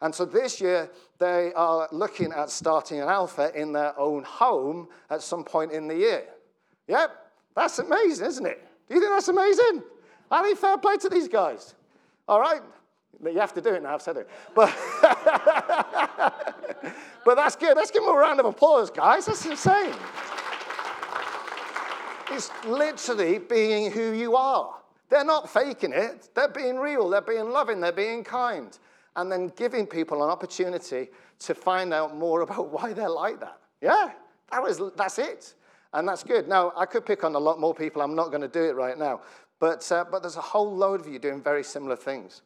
And 0.01 0.13
so 0.15 0.25
this 0.25 0.61
year, 0.61 0.91
they 1.19 1.53
are 1.55 1.89
looking 1.93 2.33
at 2.33 2.51
starting 2.51 3.01
an 3.01 3.09
alpha 3.09 3.53
in 3.55 3.73
their 3.73 3.99
own 3.99 4.25
home 4.25 4.89
at 5.09 5.23
some 5.23 5.45
point 5.45 5.71
in 5.71 5.87
the 5.87 5.97
year. 5.97 6.25
Yep, 6.89 7.11
that's 7.55 7.79
amazing, 7.79 8.27
isn't 8.27 8.45
it? 8.47 8.67
Do 8.89 8.95
you 8.97 9.01
think 9.01 9.13
that's 9.13 9.29
amazing? 9.29 9.83
I 10.35 10.43
think 10.43 10.59
fair 10.59 10.77
play 10.79 10.97
to 10.97 11.09
these 11.09 11.29
guys. 11.29 11.77
All 12.27 12.41
right, 12.41 12.61
you 13.25 13.39
have 13.39 13.55
to 13.55 13.61
do 13.61 13.73
it 13.75 13.83
now, 13.85 13.95
I've 13.95 14.03
said 14.03 14.17
it. 14.17 14.29
But, 14.53 14.75
but 17.25 17.37
that's 17.37 17.55
good. 17.55 17.77
Let's 17.77 17.93
give 17.93 18.03
them 18.03 18.13
a 18.13 18.19
round 18.19 18.41
of 18.41 18.47
applause, 18.47 18.91
guys. 18.91 19.27
That's 19.27 19.47
insane. 19.47 19.95
It's 22.33 22.51
literally 22.65 23.39
being 23.39 23.93
who 23.93 24.13
you 24.13 24.35
are. 24.35 24.75
They're 25.09 25.25
not 25.25 25.49
faking 25.49 25.93
it, 25.93 26.31
they're 26.35 26.49
being 26.49 26.79
real, 26.79 27.09
they're 27.09 27.21
being 27.21 27.51
loving, 27.51 27.81
they're 27.81 27.93
being 27.93 28.25
kind, 28.25 28.77
and 29.15 29.31
then 29.31 29.53
giving 29.55 29.87
people 29.87 30.25
an 30.25 30.31
opportunity 30.31 31.11
to 31.41 31.55
find 31.55 31.95
out 31.95 32.17
more 32.17 32.41
about 32.41 32.73
why 32.73 32.93
they're 32.93 33.09
like 33.09 33.39
that. 33.39 33.61
Yeah, 33.81 34.11
that 34.51 34.61
was, 34.61 34.81
that's 34.97 35.21
it. 35.21 35.55
And 35.95 36.09
that's 36.09 36.25
good. 36.25 36.49
Now, 36.49 36.73
I 36.77 36.87
could 36.87 37.07
pick 37.07 37.23
on 37.23 37.37
a 37.37 37.39
lot 37.39 37.61
more 37.61 37.73
people. 37.73 38.03
I'm 38.03 38.17
not 38.17 38.31
going 38.31 38.41
to 38.41 38.49
do 38.49 38.65
it 38.65 38.75
right 38.75 38.99
now. 38.99 39.21
But, 39.61 39.91
uh, 39.91 40.05
but 40.11 40.23
there's 40.23 40.37
a 40.37 40.43
whole 40.43 40.75
load 40.75 41.01
of 41.01 41.09
you 41.09 41.19
doing 41.19 41.43
very 41.43 41.65
similar 41.65 41.97
things. 41.97 42.43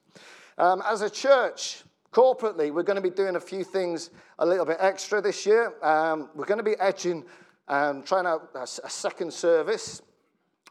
Um, 0.59 0.83
as 0.87 1.03
a 1.03 1.11
church, 1.11 1.83
corporately, 2.13 2.73
we're 2.73 2.83
going 2.83 2.97
to 2.97 3.03
be 3.03 3.11
doing 3.11 3.37
a 3.37 3.41
few 3.41 3.65
things 3.65 4.11
a 4.39 4.47
little 4.47 4.65
bit 4.65 4.79
extra 4.81 5.21
this 5.21 5.47
year. 5.47 5.73
Um, 5.83 6.31
we're 6.35 6.47
going 6.47 6.59
to 6.59 6.65
be 6.65 6.79
edging, 6.79 7.25
um, 7.69 8.03
trying 8.03 8.27
out 8.27 8.51
a, 8.55 8.63
a, 8.63 8.91
second 8.91 9.33
service 9.33 10.03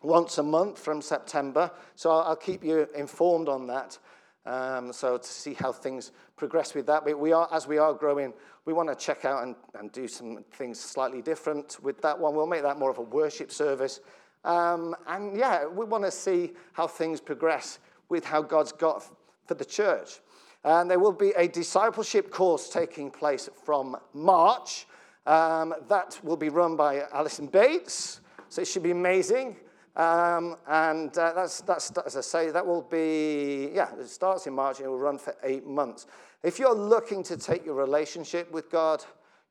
once 0.02 0.38
a 0.38 0.43
month 0.43 0.80
from 0.80 1.02
September. 1.02 1.71
So 1.95 2.12
I'll, 2.12 2.21
I'll 2.21 2.36
keep 2.36 2.63
you 2.63 2.88
informed 2.95 3.50
on 3.50 3.67
that. 3.67 3.97
Um, 4.45 4.93
so 4.93 5.17
to 5.17 5.28
see 5.28 5.54
how 5.54 5.73
things 5.73 6.12
progress 6.38 6.73
with 6.73 6.86
that. 6.88 7.04
But 7.04 7.19
we 7.19 7.34
are, 7.34 7.50
as 7.52 7.67
we 7.67 7.78
are 7.78 7.93
growing, 7.93 8.34
we 8.65 8.73
want 8.73 8.88
to 8.89 8.95
check 8.95 9.26
out 9.26 9.43
and, 9.43 9.56
and 9.78 9.91
do 9.91 10.08
some 10.08 10.43
things 10.54 10.80
slightly 10.80 11.21
different 11.21 11.78
with 11.82 12.02
that 12.02 12.17
one. 12.17 12.34
We'll 12.34 12.47
make 12.47 12.63
that 12.63 12.80
more 12.80 12.89
of 12.89 12.97
a 12.97 13.04
worship 13.04 13.52
service. 13.52 14.00
Um, 14.43 14.95
and 15.08 15.36
yeah, 15.36 15.65
we 15.65 15.86
want 15.86 16.04
to 16.04 16.12
see 16.12 16.54
how 16.73 16.88
things 16.88 17.19
progress 17.19 17.80
with 18.10 18.23
how 18.23 18.41
God's 18.41 18.71
got 18.71 19.04
for 19.45 19.54
the 19.54 19.65
church. 19.65 20.19
And 20.63 20.89
there 20.89 21.00
will 21.00 21.13
be 21.13 21.32
a 21.38 21.47
discipleship 21.47 22.32
course 22.32 22.69
taking 22.69 23.12
place 23.12 23.50
from 23.63 23.97
March. 24.13 24.88
Um, 25.26 25.73
that 25.88 26.19
will 26.23 26.38
be 26.38 26.50
run 26.50 26.76
by 26.76 27.04
Alison 27.13 27.47
Bates. 27.47 28.21
So 28.50 28.62
it 28.62 28.67
should 28.67 28.84
be 28.84 28.91
amazing. 28.91 29.58
Um, 29.97 30.58
and 30.67 31.17
uh, 31.17 31.34
that's, 31.34 31.62
that's, 31.62 31.91
as 32.06 32.15
I 32.15 32.21
say, 32.21 32.52
that 32.52 32.65
will 32.65 32.84
be, 32.84 33.71
yeah, 33.73 33.93
it 34.00 34.08
starts 34.10 34.45
in 34.45 34.54
March 34.54 34.78
and 34.78 34.86
it 34.86 34.89
will 34.89 35.00
run 35.00 35.17
for 35.17 35.36
eight 35.43 35.65
months. 35.65 36.06
If 36.43 36.60
you're 36.60 36.76
looking 36.76 37.23
to 37.23 37.36
take 37.36 37.65
your 37.65 37.73
relationship 37.73 38.52
with 38.52 38.69
God, 38.69 39.04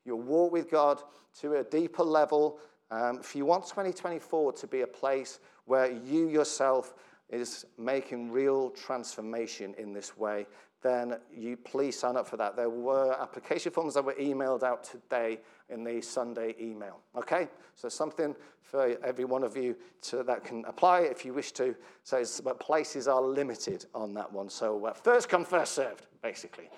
your 0.05 0.15
walk 0.15 0.53
with 0.53 0.71
God 0.71 1.01
to 1.41 1.55
a 1.55 1.63
deeper 1.63 2.03
level, 2.03 2.59
um, 2.91 3.19
if 3.19 3.35
you 3.35 3.45
want 3.45 3.65
2024 3.65 4.53
to 4.53 4.67
be 4.67 4.81
a 4.81 4.87
place 4.87 5.39
where 5.65 5.91
you 5.91 6.29
yourself 6.29 6.93
is 7.29 7.65
making 7.77 8.31
real 8.31 8.69
transformation 8.71 9.75
in 9.77 9.93
this 9.93 10.17
way, 10.17 10.45
then 10.81 11.17
you 11.35 11.57
please 11.57 11.99
sign 11.99 12.15
up 12.15 12.27
for 12.27 12.37
that. 12.37 12.55
There 12.55 12.69
were 12.69 13.19
application 13.19 13.71
forms 13.71 13.95
that 13.95 14.05
were 14.05 14.13
emailed 14.13 14.63
out 14.63 14.83
today 14.83 15.39
in 15.69 15.83
the 15.83 16.01
Sunday 16.01 16.55
email. 16.61 16.99
Okay? 17.17 17.49
So 17.75 17.89
something 17.89 18.35
for 18.61 18.97
every 19.03 19.25
one 19.25 19.43
of 19.43 19.57
you 19.57 19.75
to, 20.03 20.23
that 20.23 20.43
can 20.43 20.63
apply 20.65 21.01
if 21.01 21.25
you 21.25 21.33
wish 21.33 21.51
to. 21.53 21.75
So 22.03 22.23
but 22.43 22.59
places 22.59 23.07
are 23.07 23.21
limited 23.21 23.85
on 23.93 24.13
that 24.13 24.31
one. 24.31 24.49
So 24.49 24.85
uh, 24.85 24.93
first 24.93 25.29
come, 25.29 25.43
first 25.43 25.73
served, 25.73 26.05
basically. 26.21 26.69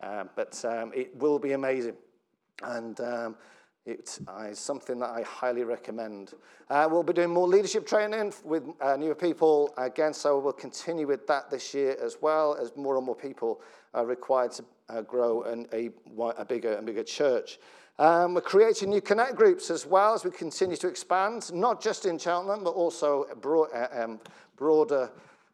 Um, 0.00 0.28
but 0.36 0.62
um, 0.64 0.92
it 0.94 1.16
will 1.16 1.38
be 1.38 1.52
amazing. 1.52 1.96
And 2.62 3.00
um, 3.00 3.36
it 3.86 4.18
is 4.50 4.58
something 4.58 4.98
that 4.98 5.10
I 5.10 5.22
highly 5.22 5.62
recommend. 5.62 6.32
Uh, 6.68 6.88
we'll 6.90 7.04
be 7.04 7.12
doing 7.12 7.30
more 7.30 7.46
leadership 7.46 7.86
training 7.86 8.34
with 8.44 8.64
uh, 8.80 8.96
newer 8.96 9.14
people 9.14 9.72
again, 9.78 10.12
so 10.12 10.38
we'll 10.40 10.52
continue 10.52 11.06
with 11.06 11.26
that 11.28 11.50
this 11.50 11.72
year 11.72 11.96
as 12.02 12.18
well 12.20 12.56
as 12.60 12.72
more 12.76 12.96
and 12.96 13.06
more 13.06 13.14
people 13.14 13.60
are 13.94 14.04
required 14.04 14.50
to 14.52 14.64
uh, 14.88 15.02
grow 15.02 15.42
an, 15.44 15.66
a, 15.72 15.90
a 16.36 16.44
bigger 16.44 16.74
and 16.74 16.84
bigger 16.84 17.04
church. 17.04 17.60
Um, 17.98 18.34
we're 18.34 18.40
creating 18.40 18.90
new 18.90 19.00
connect 19.00 19.36
groups 19.36 19.70
as 19.70 19.86
well 19.86 20.14
as 20.14 20.24
we 20.24 20.32
continue 20.32 20.76
to 20.76 20.88
expand, 20.88 21.52
not 21.54 21.80
just 21.80 22.04
in 22.06 22.18
Cheltenham, 22.18 22.64
but 22.64 22.70
also 22.70 23.26
broad, 23.40 23.68
uh, 23.72 23.86
um, 23.92 24.20
broader 24.56 25.10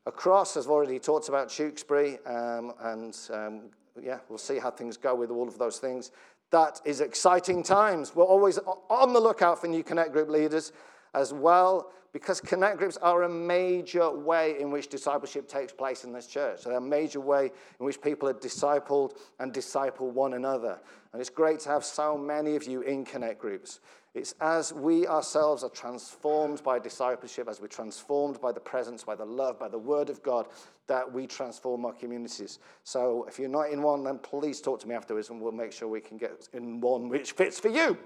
across, 0.06 0.56
as 0.56 0.66
I've 0.66 0.70
already 0.70 0.98
talked 0.98 1.28
about 1.28 1.48
Tewkesbury, 1.48 2.18
um, 2.26 2.72
and 2.80 3.16
um, 3.30 3.60
yeah, 4.00 4.18
we'll 4.28 4.38
see 4.38 4.58
how 4.58 4.70
things 4.70 4.96
go 4.96 5.14
with 5.14 5.30
all 5.30 5.46
of 5.46 5.58
those 5.58 5.78
things. 5.78 6.10
That 6.52 6.82
is 6.84 7.00
exciting 7.00 7.62
times. 7.62 8.14
We're 8.14 8.24
always 8.24 8.58
on 8.90 9.12
the 9.14 9.20
lookout 9.20 9.60
for 9.60 9.68
new 9.68 9.82
Connect 9.82 10.12
Group 10.12 10.28
leaders 10.28 10.72
as 11.14 11.32
well, 11.32 11.90
because 12.12 12.42
Connect 12.42 12.76
Groups 12.76 12.98
are 12.98 13.22
a 13.22 13.28
major 13.28 14.10
way 14.10 14.60
in 14.60 14.70
which 14.70 14.88
discipleship 14.88 15.48
takes 15.48 15.72
place 15.72 16.04
in 16.04 16.12
this 16.12 16.26
church. 16.26 16.64
They're 16.64 16.76
a 16.76 16.80
major 16.80 17.20
way 17.20 17.50
in 17.80 17.86
which 17.86 18.02
people 18.02 18.28
are 18.28 18.34
discipled 18.34 19.16
and 19.40 19.50
disciple 19.50 20.10
one 20.10 20.34
another. 20.34 20.78
And 21.12 21.20
it's 21.20 21.30
great 21.30 21.58
to 21.60 21.70
have 21.70 21.84
so 21.86 22.18
many 22.18 22.54
of 22.54 22.64
you 22.64 22.82
in 22.82 23.06
Connect 23.06 23.40
Groups. 23.40 23.80
It's 24.14 24.34
as 24.42 24.74
we 24.74 25.06
ourselves 25.06 25.64
are 25.64 25.70
transformed 25.70 26.62
by 26.62 26.78
discipleship, 26.78 27.48
as 27.48 27.62
we're 27.62 27.68
transformed 27.68 28.40
by 28.42 28.52
the 28.52 28.60
presence, 28.60 29.04
by 29.04 29.14
the 29.14 29.24
love, 29.24 29.58
by 29.58 29.68
the 29.68 29.78
word 29.78 30.10
of 30.10 30.22
God, 30.22 30.48
that 30.86 31.10
we 31.10 31.26
transform 31.26 31.86
our 31.86 31.94
communities. 31.94 32.58
So 32.84 33.24
if 33.26 33.38
you're 33.38 33.48
not 33.48 33.70
in 33.70 33.80
one, 33.80 34.04
then 34.04 34.18
please 34.18 34.60
talk 34.60 34.80
to 34.80 34.88
me 34.88 34.94
afterwards 34.94 35.30
and 35.30 35.40
we'll 35.40 35.52
make 35.52 35.72
sure 35.72 35.88
we 35.88 36.02
can 36.02 36.18
get 36.18 36.48
in 36.52 36.80
one 36.80 37.08
which 37.08 37.32
fits 37.32 37.58
for 37.58 37.68
you. 37.68 37.96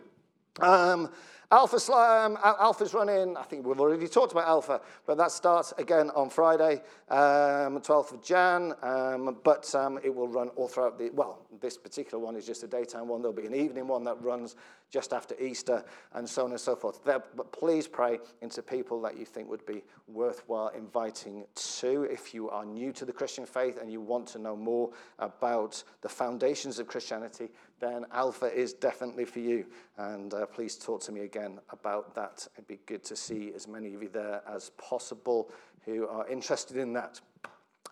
Um, 0.60 1.10
Alpha 1.52 1.78
Slam, 1.78 2.36
Alpha's 2.42 2.92
running, 2.92 3.36
I 3.36 3.44
think 3.44 3.64
we've 3.64 3.78
already 3.78 4.08
talked 4.08 4.32
about 4.32 4.48
Alpha, 4.48 4.80
but 5.06 5.16
that 5.18 5.30
starts 5.30 5.72
again 5.78 6.10
on 6.16 6.28
Friday, 6.28 6.82
um, 7.08 7.80
12th 7.80 8.14
of 8.14 8.22
Jan, 8.22 8.74
um, 8.82 9.36
but 9.44 9.72
um, 9.76 10.00
it 10.02 10.12
will 10.12 10.26
run 10.26 10.48
all 10.56 10.66
throughout 10.66 10.98
the, 10.98 11.10
well, 11.10 11.46
this 11.60 11.78
particular 11.78 12.22
one 12.22 12.34
is 12.34 12.46
just 12.46 12.64
a 12.64 12.66
daytime 12.66 13.06
one. 13.06 13.22
There'll 13.22 13.36
be 13.36 13.46
an 13.46 13.54
evening 13.54 13.86
one 13.86 14.02
that 14.04 14.20
runs 14.20 14.56
just 14.90 15.12
after 15.12 15.34
Easter 15.40 15.84
and 16.14 16.28
so 16.28 16.44
on 16.44 16.50
and 16.50 16.60
so 16.60 16.74
forth. 16.74 17.04
There, 17.04 17.22
but 17.36 17.52
please 17.52 17.86
pray 17.86 18.18
into 18.42 18.60
people 18.62 19.00
that 19.02 19.16
you 19.16 19.24
think 19.24 19.48
would 19.48 19.66
be 19.66 19.82
worthwhile 20.08 20.68
inviting 20.68 21.44
to. 21.54 22.04
If 22.04 22.34
you 22.34 22.50
are 22.50 22.64
new 22.64 22.92
to 22.92 23.04
the 23.04 23.12
Christian 23.12 23.46
faith 23.46 23.78
and 23.80 23.90
you 23.90 24.00
want 24.00 24.26
to 24.28 24.38
know 24.38 24.56
more 24.56 24.90
about 25.18 25.82
the 26.02 26.08
foundations 26.08 26.78
of 26.78 26.86
Christianity, 26.88 27.50
then 27.80 28.06
Alpha 28.12 28.46
is 28.46 28.72
definitely 28.72 29.24
for 29.24 29.40
you. 29.40 29.66
And 29.98 30.32
uh, 30.34 30.46
please 30.46 30.76
talk 30.76 31.02
to 31.02 31.12
me 31.12 31.20
again 31.20 31.35
about 31.70 32.14
that. 32.14 32.46
It'd 32.54 32.66
be 32.66 32.80
good 32.86 33.04
to 33.04 33.16
see 33.16 33.52
as 33.54 33.68
many 33.68 33.94
of 33.94 34.02
you 34.02 34.08
there 34.08 34.42
as 34.48 34.70
possible 34.70 35.50
who 35.84 36.06
are 36.08 36.26
interested 36.28 36.76
in 36.76 36.92
that. 36.94 37.20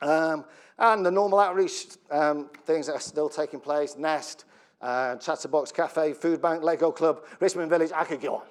Um, 0.03 0.45
and 0.79 1.07
the 1.07 1.11
normal 1.11 1.39
outreach 1.39 1.87
um, 2.11 2.51
things 2.65 2.87
that 2.87 2.95
are 2.95 3.01
still 3.01 3.29
taking 3.29 3.61
place 3.61 3.97
Nest, 3.97 4.45
uh, 4.83 5.17
Chatterbox 5.17 5.73
Cafe, 5.73 6.13
Food 6.15 6.43
Bank, 6.43 6.63
Lego 6.63 6.91
Club, 6.91 7.25
Richmond 7.41 7.71
Village, 7.71 7.91
I 7.95 8.05
could 8.05 8.21
go 8.21 8.37
on. 8.37 8.47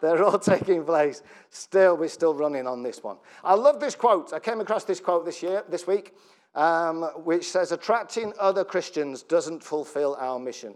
They're 0.00 0.22
all 0.22 0.38
taking 0.38 0.84
place. 0.84 1.22
Still, 1.50 1.96
we're 1.96 2.08
still 2.08 2.34
running 2.34 2.66
on 2.66 2.82
this 2.82 3.02
one. 3.02 3.16
I 3.42 3.54
love 3.54 3.80
this 3.80 3.96
quote. 3.96 4.32
I 4.32 4.38
came 4.38 4.60
across 4.60 4.84
this 4.84 5.00
quote 5.00 5.24
this 5.24 5.42
year, 5.42 5.64
this 5.68 5.86
week 5.86 6.14
um, 6.54 7.02
which 7.24 7.50
says, 7.50 7.72
Attracting 7.72 8.32
other 8.38 8.64
Christians 8.64 9.22
doesn't 9.22 9.62
fulfill 9.62 10.16
our 10.18 10.38
mission. 10.38 10.74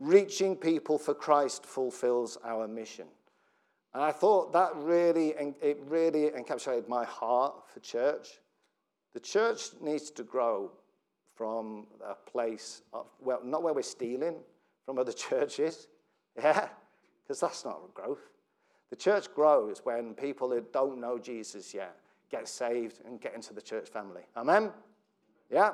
Reaching 0.00 0.56
people 0.56 0.98
for 0.98 1.12
Christ 1.12 1.66
fulfills 1.66 2.38
our 2.42 2.66
mission. 2.66 3.06
And 3.92 4.02
I 4.02 4.12
thought 4.12 4.52
that 4.54 4.74
really, 4.74 5.34
it 5.60 5.78
really 5.86 6.30
encapsulated 6.30 6.88
my 6.88 7.04
heart 7.04 7.68
for 7.68 7.80
church. 7.80 8.40
The 9.12 9.20
church 9.20 9.68
needs 9.80 10.10
to 10.12 10.22
grow 10.22 10.72
from 11.34 11.86
a 12.02 12.14
place 12.14 12.82
of, 12.94 13.06
well, 13.20 13.40
not 13.44 13.62
where 13.62 13.74
we're 13.74 13.82
stealing 13.82 14.36
from 14.86 14.98
other 14.98 15.12
churches, 15.28 15.88
yeah, 16.36 16.68
because 17.22 17.40
that's 17.40 17.64
not 17.64 17.92
growth. 17.92 18.30
The 18.88 18.96
church 18.96 19.32
grows 19.34 19.80
when 19.84 20.14
people 20.14 20.50
who 20.50 20.64
don't 20.72 20.98
know 20.98 21.18
Jesus 21.18 21.74
yet 21.74 21.96
get 22.30 22.48
saved 22.48 23.00
and 23.04 23.20
get 23.20 23.34
into 23.34 23.52
the 23.52 23.60
church 23.60 23.88
family. 23.88 24.22
Amen? 24.36 24.70
Yeah? 25.50 25.72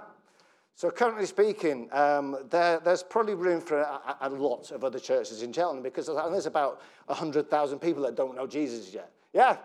So, 0.76 0.90
currently 0.90 1.24
speaking, 1.24 1.88
um, 1.90 2.36
there, 2.50 2.80
there's 2.80 3.02
probably 3.02 3.32
room 3.32 3.62
for 3.62 3.78
a, 3.78 4.16
a, 4.20 4.28
lot 4.28 4.70
of 4.72 4.84
other 4.84 4.98
churches 4.98 5.42
in 5.42 5.50
Cheltenham 5.50 5.82
because 5.82 6.06
there's 6.06 6.44
about 6.44 6.82
100,000 7.06 7.78
people 7.78 8.02
that 8.02 8.14
don't 8.14 8.36
know 8.36 8.46
Jesus 8.46 8.92
yet. 8.92 9.10
Yeah? 9.32 9.56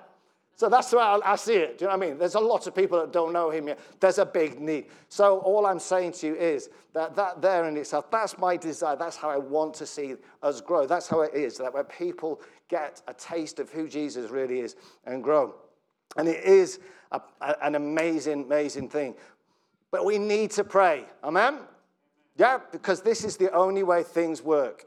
So 0.55 0.69
that's 0.69 0.89
the 0.89 0.97
way 0.97 1.03
I, 1.03 1.19
I 1.25 1.35
see 1.35 1.55
it. 1.55 1.77
Do 1.77 1.83
you 1.83 1.89
know 1.91 1.97
what 1.97 2.05
I 2.05 2.09
mean? 2.09 2.17
There's 2.17 2.35
a 2.35 2.39
lot 2.39 2.65
of 2.65 2.73
people 2.73 2.97
that 3.01 3.11
don't 3.11 3.33
know 3.33 3.49
him 3.49 3.67
yet. 3.67 3.79
There's 3.99 4.19
a 4.19 4.25
big 4.25 4.61
need. 4.61 4.85
So, 5.09 5.39
all 5.39 5.65
I'm 5.65 5.79
saying 5.79 6.13
to 6.13 6.27
you 6.27 6.35
is 6.35 6.69
that 6.93 7.13
that 7.17 7.41
there 7.41 7.67
in 7.67 7.75
itself, 7.75 8.09
that's 8.09 8.37
my 8.37 8.55
desire. 8.55 8.95
That's 8.95 9.17
how 9.17 9.29
I 9.29 9.37
want 9.37 9.73
to 9.75 9.85
see 9.85 10.15
us 10.41 10.61
grow. 10.61 10.87
That's 10.87 11.09
how 11.09 11.21
it 11.21 11.33
is, 11.33 11.57
that 11.57 11.73
where 11.73 11.83
people 11.83 12.39
get 12.69 13.01
a 13.09 13.13
taste 13.13 13.59
of 13.59 13.69
who 13.69 13.89
Jesus 13.89 14.31
really 14.31 14.61
is 14.61 14.77
and 15.05 15.21
grow. 15.21 15.55
And 16.15 16.29
it 16.29 16.45
is 16.45 16.79
a, 17.11 17.19
a, 17.41 17.65
an 17.65 17.75
amazing, 17.75 18.43
amazing 18.43 18.87
thing. 18.87 19.15
But 19.91 20.05
we 20.05 20.17
need 20.17 20.51
to 20.51 20.63
pray. 20.63 21.05
Amen? 21.23 21.59
Yeah, 22.37 22.59
because 22.71 23.01
this 23.01 23.23
is 23.23 23.37
the 23.37 23.51
only 23.51 23.83
way 23.83 24.03
things 24.03 24.41
work. 24.41 24.85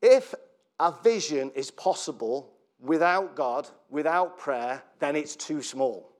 If 0.00 0.34
a 0.78 0.92
vision 1.02 1.50
is 1.54 1.70
possible 1.70 2.52
without 2.80 3.34
God, 3.34 3.68
without 3.90 4.38
prayer, 4.38 4.82
then 5.00 5.16
it's 5.16 5.34
too 5.34 5.62
small. 5.62 6.12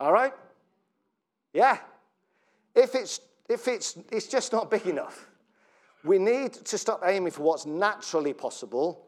All 0.00 0.12
right? 0.12 0.32
Yeah. 1.52 1.78
If 2.74 2.94
it's 2.94 3.20
if 3.48 3.68
it's 3.68 3.98
it's 4.10 4.26
just 4.26 4.52
not 4.52 4.70
big 4.70 4.86
enough. 4.86 5.28
We 6.04 6.18
need 6.18 6.52
to 6.54 6.78
stop 6.78 7.02
aiming 7.04 7.30
for 7.32 7.42
what's 7.42 7.66
naturally 7.66 8.32
possible 8.32 9.06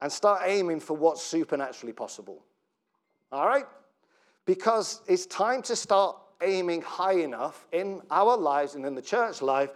and 0.00 0.10
start 0.10 0.42
aiming 0.44 0.80
for 0.80 0.96
what's 0.96 1.22
supernaturally 1.22 1.92
possible. 1.92 2.42
All 3.30 3.46
right? 3.46 3.66
Because 4.50 5.02
it's 5.06 5.26
time 5.26 5.62
to 5.62 5.76
start 5.76 6.16
aiming 6.42 6.82
high 6.82 7.20
enough 7.20 7.68
in 7.70 8.00
our 8.10 8.36
lives 8.36 8.74
and 8.74 8.84
in 8.84 8.96
the 8.96 9.00
church 9.00 9.42
life 9.42 9.70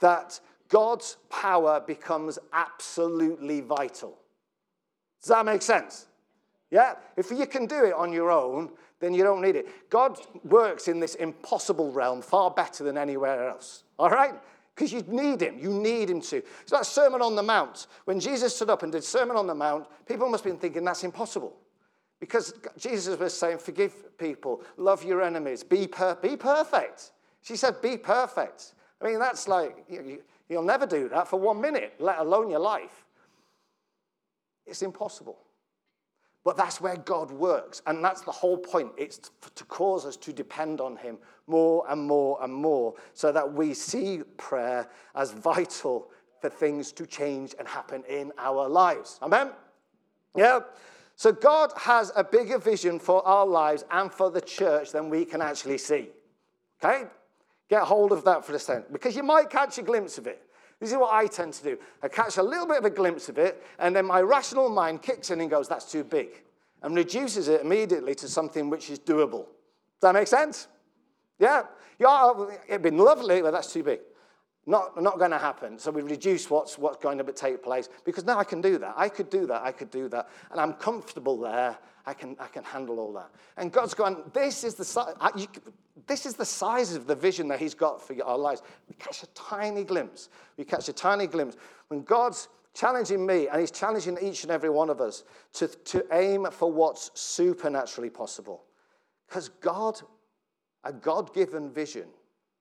that 0.00 0.40
God's 0.70 1.18
power 1.28 1.78
becomes 1.86 2.38
absolutely 2.54 3.60
vital. 3.60 4.16
Does 5.20 5.28
that 5.28 5.44
make 5.44 5.60
sense? 5.60 6.06
Yeah? 6.70 6.94
If 7.18 7.32
you 7.32 7.46
can 7.46 7.66
do 7.66 7.84
it 7.84 7.92
on 7.92 8.14
your 8.14 8.30
own, 8.30 8.70
then 8.98 9.12
you 9.12 9.24
don't 9.24 9.42
need 9.42 9.56
it. 9.56 9.90
God 9.90 10.18
works 10.44 10.88
in 10.88 11.00
this 11.00 11.16
impossible 11.16 11.92
realm 11.92 12.22
far 12.22 12.50
better 12.50 12.82
than 12.82 12.96
anywhere 12.96 13.50
else. 13.50 13.84
All 13.98 14.08
right? 14.08 14.32
Because 14.74 14.90
you 14.90 15.04
need 15.06 15.42
him. 15.42 15.58
You 15.58 15.68
need 15.68 16.08
him 16.08 16.22
to. 16.22 16.38
It's 16.62 16.72
like 16.72 16.84
Sermon 16.84 17.20
on 17.20 17.36
the 17.36 17.42
Mount. 17.42 17.88
When 18.06 18.18
Jesus 18.18 18.56
stood 18.56 18.70
up 18.70 18.84
and 18.84 18.90
did 18.90 19.04
Sermon 19.04 19.36
on 19.36 19.46
the 19.46 19.54
Mount, 19.54 19.86
people 20.06 20.30
must 20.30 20.44
have 20.44 20.50
been 20.54 20.58
thinking 20.58 20.82
that's 20.82 21.04
impossible. 21.04 21.54
Because 22.24 22.54
Jesus 22.78 23.18
was 23.18 23.36
saying, 23.36 23.58
forgive 23.58 24.16
people, 24.16 24.62
love 24.78 25.04
your 25.04 25.20
enemies, 25.20 25.62
be, 25.62 25.86
per- 25.86 26.14
be 26.14 26.38
perfect. 26.38 27.12
She 27.42 27.54
said, 27.54 27.82
be 27.82 27.98
perfect. 27.98 28.72
I 29.02 29.04
mean, 29.04 29.18
that's 29.18 29.46
like, 29.46 29.84
you, 29.90 30.22
you'll 30.48 30.62
never 30.62 30.86
do 30.86 31.10
that 31.10 31.28
for 31.28 31.38
one 31.38 31.60
minute, 31.60 31.92
let 31.98 32.18
alone 32.20 32.48
your 32.48 32.60
life. 32.60 33.04
It's 34.64 34.80
impossible. 34.80 35.36
But 36.44 36.56
that's 36.56 36.80
where 36.80 36.96
God 36.96 37.30
works. 37.30 37.82
And 37.86 38.02
that's 38.02 38.22
the 38.22 38.32
whole 38.32 38.56
point. 38.56 38.92
It's 38.96 39.30
to 39.54 39.64
cause 39.64 40.06
us 40.06 40.16
to 40.16 40.32
depend 40.32 40.80
on 40.80 40.96
Him 40.96 41.18
more 41.46 41.84
and 41.90 42.00
more 42.00 42.42
and 42.42 42.54
more 42.54 42.94
so 43.12 43.32
that 43.32 43.52
we 43.52 43.74
see 43.74 44.22
prayer 44.38 44.88
as 45.14 45.32
vital 45.32 46.10
for 46.40 46.48
things 46.48 46.90
to 46.92 47.06
change 47.06 47.54
and 47.58 47.68
happen 47.68 48.02
in 48.08 48.32
our 48.38 48.66
lives. 48.66 49.18
Amen? 49.22 49.50
Yeah? 50.34 50.60
So 51.16 51.32
God 51.32 51.72
has 51.76 52.12
a 52.16 52.24
bigger 52.24 52.58
vision 52.58 52.98
for 52.98 53.26
our 53.26 53.46
lives 53.46 53.84
and 53.90 54.12
for 54.12 54.30
the 54.30 54.40
church 54.40 54.92
than 54.92 55.10
we 55.10 55.24
can 55.24 55.40
actually 55.40 55.78
see. 55.78 56.08
Okay? 56.82 57.04
Get 57.68 57.82
hold 57.82 58.12
of 58.12 58.24
that 58.24 58.44
for 58.44 58.54
a 58.54 58.58
second 58.58 58.86
because 58.92 59.16
you 59.16 59.22
might 59.22 59.48
catch 59.48 59.78
a 59.78 59.82
glimpse 59.82 60.18
of 60.18 60.26
it. 60.26 60.42
This 60.80 60.90
is 60.90 60.98
what 60.98 61.14
I 61.14 61.26
tend 61.26 61.54
to 61.54 61.62
do. 61.64 61.78
I 62.02 62.08
catch 62.08 62.36
a 62.36 62.42
little 62.42 62.66
bit 62.66 62.78
of 62.78 62.84
a 62.84 62.90
glimpse 62.90 63.28
of 63.28 63.38
it, 63.38 63.64
and 63.78 63.94
then 63.94 64.04
my 64.04 64.20
rational 64.20 64.68
mind 64.68 65.02
kicks 65.02 65.30
in 65.30 65.40
and 65.40 65.48
goes, 65.48 65.68
that's 65.68 65.90
too 65.90 66.04
big, 66.04 66.42
and 66.82 66.94
reduces 66.94 67.48
it 67.48 67.62
immediately 67.62 68.14
to 68.16 68.28
something 68.28 68.68
which 68.68 68.90
is 68.90 68.98
doable. 68.98 69.46
Does 69.46 70.02
that 70.02 70.14
make 70.14 70.26
sense? 70.26 70.68
Yeah? 71.38 71.62
yeah 71.98 72.32
it'd 72.68 72.82
been 72.82 72.98
lovely, 72.98 73.40
but 73.40 73.52
that's 73.52 73.72
too 73.72 73.82
big. 73.82 74.00
Not, 74.66 75.00
not 75.02 75.18
going 75.18 75.30
to 75.30 75.38
happen. 75.38 75.78
So 75.78 75.90
we 75.90 76.00
reduce 76.00 76.48
what's, 76.48 76.78
what's 76.78 77.02
going 77.02 77.18
to 77.18 77.32
take 77.32 77.62
place 77.62 77.88
because 78.04 78.24
now 78.24 78.38
I 78.38 78.44
can 78.44 78.62
do 78.62 78.78
that. 78.78 78.94
I 78.96 79.10
could 79.10 79.28
do 79.28 79.46
that. 79.46 79.62
I 79.62 79.72
could 79.72 79.90
do 79.90 80.08
that. 80.08 80.28
And 80.50 80.60
I'm 80.60 80.72
comfortable 80.74 81.38
there. 81.38 81.76
I 82.06 82.14
can, 82.14 82.36
I 82.40 82.46
can 82.46 82.64
handle 82.64 82.98
all 82.98 83.12
that. 83.14 83.30
And 83.56 83.70
God's 83.70 83.92
going, 83.92 84.16
this 84.32 84.64
is, 84.64 84.74
the, 84.74 85.32
you, 85.36 85.46
this 86.06 86.24
is 86.24 86.34
the 86.34 86.44
size 86.44 86.94
of 86.94 87.06
the 87.06 87.14
vision 87.14 87.48
that 87.48 87.58
He's 87.58 87.74
got 87.74 88.00
for 88.00 88.16
our 88.24 88.38
lives. 88.38 88.62
We 88.88 88.94
catch 88.94 89.22
a 89.22 89.26
tiny 89.28 89.84
glimpse. 89.84 90.30
We 90.56 90.64
catch 90.64 90.88
a 90.88 90.92
tiny 90.92 91.26
glimpse. 91.26 91.56
When 91.88 92.02
God's 92.02 92.48
challenging 92.74 93.24
me, 93.24 93.48
and 93.48 93.60
He's 93.60 93.70
challenging 93.70 94.18
each 94.20 94.44
and 94.44 94.52
every 94.52 94.70
one 94.70 94.88
of 94.90 95.00
us 95.00 95.24
to, 95.54 95.68
to 95.68 96.06
aim 96.12 96.46
for 96.50 96.70
what's 96.70 97.10
supernaturally 97.14 98.10
possible. 98.10 98.64
Because 99.28 99.48
God, 99.48 100.00
a 100.84 100.92
God 100.92 101.34
given 101.34 101.70
vision, 101.70 102.08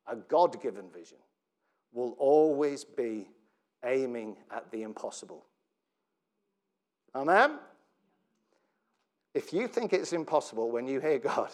a 0.07 0.15
God 0.15 0.61
given 0.61 0.89
vision, 0.89 1.17
will 1.93 2.15
always 2.19 2.83
be 2.83 3.27
aiming 3.85 4.37
at 4.51 4.69
the 4.71 4.83
impossible. 4.83 5.45
Amen? 7.15 7.59
If 9.33 9.53
you 9.53 9.67
think 9.67 9.93
it's 9.93 10.13
impossible 10.13 10.71
when 10.71 10.87
you 10.87 10.99
hear 10.99 11.19
God, 11.19 11.51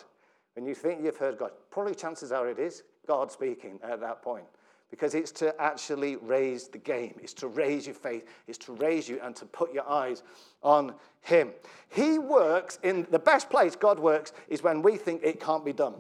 when 0.55 0.65
you 0.65 0.75
think 0.75 1.03
you've 1.03 1.17
heard 1.17 1.37
God, 1.37 1.51
probably 1.71 1.95
chances 1.95 2.31
are 2.31 2.49
it 2.49 2.59
is 2.59 2.83
God 3.07 3.31
speaking 3.31 3.79
at 3.83 3.99
that 4.01 4.21
point. 4.21 4.45
Because 4.89 5.13
it's 5.13 5.31
to 5.33 5.59
actually 5.61 6.15
raise 6.15 6.67
the 6.67 6.79
game, 6.79 7.13
it's 7.21 7.33
to 7.35 7.47
raise 7.47 7.85
your 7.85 7.93
faith, 7.93 8.25
it's 8.47 8.57
to 8.59 8.73
raise 8.73 9.07
you 9.07 9.19
and 9.21 9.35
to 9.35 9.45
put 9.45 9.71
your 9.71 9.87
eyes 9.87 10.23
on 10.63 10.95
Him. 11.21 11.51
He 11.89 12.17
works 12.17 12.79
in 12.81 13.05
the 13.11 13.19
best 13.19 13.51
place 13.51 13.75
God 13.75 13.99
works 13.99 14.33
is 14.47 14.63
when 14.63 14.81
we 14.81 14.97
think 14.97 15.21
it 15.23 15.39
can't 15.39 15.63
be 15.63 15.73
done. 15.73 15.93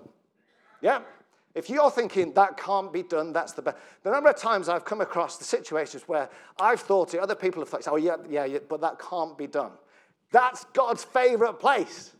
Yeah? 0.81 1.01
If 1.55 1.69
you're 1.69 1.89
thinking 1.89 2.33
that 2.33 2.57
can't 2.57 2.93
be 2.93 3.03
done, 3.03 3.33
that's 3.33 3.53
the 3.53 3.61
best. 3.61 3.77
The 4.03 4.11
number 4.11 4.29
of 4.29 4.35
times 4.35 4.69
I've 4.69 4.85
come 4.85 5.01
across 5.01 5.37
the 5.37 5.43
situations 5.43 6.03
where 6.07 6.29
I've 6.59 6.81
thought 6.81 7.13
it, 7.13 7.19
other 7.19 7.35
people 7.35 7.61
have 7.61 7.69
thought, 7.69 7.87
oh, 7.87 7.95
yeah, 7.95 8.17
yeah, 8.29 8.45
yeah, 8.45 8.59
but 8.67 8.81
that 8.81 8.99
can't 8.99 9.37
be 9.37 9.47
done. 9.47 9.71
That's 10.31 10.65
God's 10.73 11.03
favorite 11.03 11.59
place. 11.59 12.13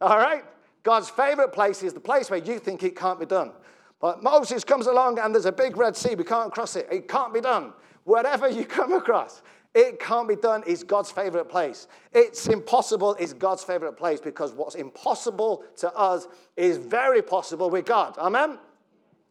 All 0.00 0.18
right? 0.18 0.44
God's 0.82 1.08
favorite 1.08 1.52
place 1.52 1.82
is 1.82 1.92
the 1.92 2.00
place 2.00 2.30
where 2.30 2.40
you 2.40 2.58
think 2.58 2.82
it 2.82 2.96
can't 2.96 3.20
be 3.20 3.26
done. 3.26 3.52
But 4.00 4.22
Moses 4.22 4.64
comes 4.64 4.86
along 4.86 5.18
and 5.18 5.34
there's 5.34 5.44
a 5.44 5.52
big 5.52 5.76
Red 5.76 5.96
Sea. 5.96 6.14
We 6.14 6.24
can't 6.24 6.52
cross 6.52 6.76
it. 6.76 6.88
It 6.90 7.08
can't 7.08 7.34
be 7.34 7.40
done. 7.40 7.72
Whatever 8.04 8.48
you 8.48 8.64
come 8.78 8.92
across, 8.92 9.42
it 9.78 10.00
can't 10.00 10.26
be 10.26 10.34
done 10.34 10.64
is 10.66 10.82
God's 10.82 11.12
favorite 11.12 11.48
place. 11.48 11.86
It's 12.12 12.48
impossible 12.48 13.14
is 13.14 13.32
God's 13.32 13.62
favorite 13.62 13.92
place 13.92 14.20
because 14.20 14.52
what's 14.52 14.74
impossible 14.74 15.62
to 15.76 15.94
us 15.94 16.26
is 16.56 16.78
very 16.78 17.22
possible 17.22 17.70
with 17.70 17.86
God. 17.86 18.18
Amen? 18.18 18.58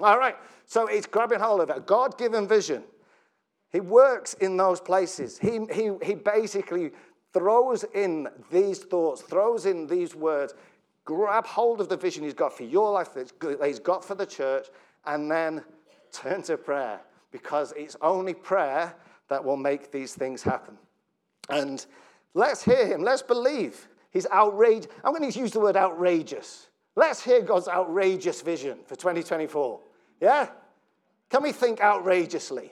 All 0.01 0.17
right. 0.17 0.37
So 0.65 0.87
it's 0.87 1.05
grabbing 1.05 1.41
hold 1.41 1.59
of 1.59 1.69
it. 1.69 1.85
God 1.85 2.17
given 2.17 2.47
vision. 2.47 2.83
He 3.73 3.81
works 3.81 4.35
in 4.35 4.55
those 4.55 4.79
places. 4.79 5.37
He, 5.37 5.59
he, 5.73 5.91
he 6.01 6.15
basically 6.15 6.91
throws 7.33 7.83
in 7.93 8.29
these 8.49 8.79
thoughts, 8.79 9.21
throws 9.21 9.65
in 9.65 9.85
these 9.85 10.15
words, 10.15 10.53
grab 11.03 11.45
hold 11.45 11.81
of 11.81 11.89
the 11.89 11.97
vision 11.97 12.23
he's 12.23 12.33
got 12.33 12.55
for 12.55 12.63
your 12.63 12.89
life, 12.93 13.13
that 13.13 13.59
he's 13.65 13.79
got 13.79 14.05
for 14.05 14.15
the 14.15 14.25
church, 14.25 14.67
and 15.05 15.29
then 15.29 15.61
turn 16.13 16.41
to 16.43 16.55
prayer 16.55 17.01
because 17.31 17.73
it's 17.75 17.97
only 18.01 18.33
prayer 18.33 18.95
that 19.29 19.43
will 19.43 19.57
make 19.57 19.91
these 19.91 20.13
things 20.13 20.41
happen. 20.43 20.77
And 21.49 21.85
let's 22.33 22.63
hear 22.63 22.85
him. 22.85 23.03
Let's 23.03 23.21
believe. 23.21 23.87
He's 24.11 24.27
outrageous. 24.27 24.91
I'm 25.03 25.13
going 25.13 25.29
to 25.29 25.39
use 25.39 25.51
the 25.51 25.59
word 25.59 25.75
outrageous. 25.75 26.67
Let's 26.95 27.23
hear 27.23 27.41
God's 27.41 27.67
outrageous 27.67 28.41
vision 28.41 28.79
for 28.85 28.95
2024. 28.95 29.79
Yeah? 30.19 30.49
Can 31.29 31.43
we 31.43 31.51
think 31.51 31.81
outrageously? 31.81 32.71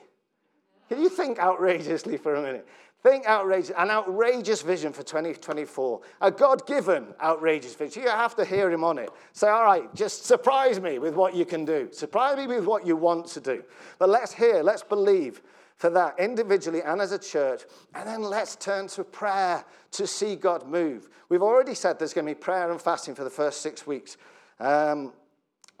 Can 0.88 1.00
you 1.00 1.08
think 1.08 1.38
outrageously 1.38 2.16
for 2.16 2.34
a 2.34 2.42
minute? 2.42 2.66
Think 3.06 3.28
outrageous, 3.28 3.70
an 3.78 3.88
outrageous 3.88 4.62
vision 4.62 4.92
for 4.92 5.04
2024, 5.04 6.00
a 6.22 6.28
God 6.28 6.66
given 6.66 7.06
outrageous 7.22 7.72
vision. 7.76 8.02
You 8.02 8.08
have 8.08 8.34
to 8.34 8.44
hear 8.44 8.68
him 8.68 8.82
on 8.82 8.98
it. 8.98 9.10
Say, 9.32 9.46
all 9.46 9.62
right, 9.62 9.94
just 9.94 10.24
surprise 10.24 10.80
me 10.80 10.98
with 10.98 11.14
what 11.14 11.32
you 11.32 11.44
can 11.44 11.64
do. 11.64 11.88
Surprise 11.92 12.36
me 12.36 12.48
with 12.48 12.66
what 12.66 12.84
you 12.84 12.96
want 12.96 13.26
to 13.28 13.40
do. 13.40 13.62
But 14.00 14.08
let's 14.08 14.32
hear, 14.32 14.60
let's 14.60 14.82
believe 14.82 15.40
for 15.76 15.88
that 15.90 16.18
individually 16.18 16.82
and 16.82 17.00
as 17.00 17.12
a 17.12 17.18
church. 17.20 17.62
And 17.94 18.08
then 18.08 18.22
let's 18.22 18.56
turn 18.56 18.88
to 18.88 19.04
prayer 19.04 19.64
to 19.92 20.04
see 20.04 20.34
God 20.34 20.66
move. 20.66 21.08
We've 21.28 21.42
already 21.42 21.74
said 21.74 22.00
there's 22.00 22.12
going 22.12 22.26
to 22.26 22.34
be 22.34 22.40
prayer 22.40 22.72
and 22.72 22.82
fasting 22.82 23.14
for 23.14 23.22
the 23.22 23.30
first 23.30 23.60
six 23.60 23.86
weeks. 23.86 24.16
Um, 24.58 25.12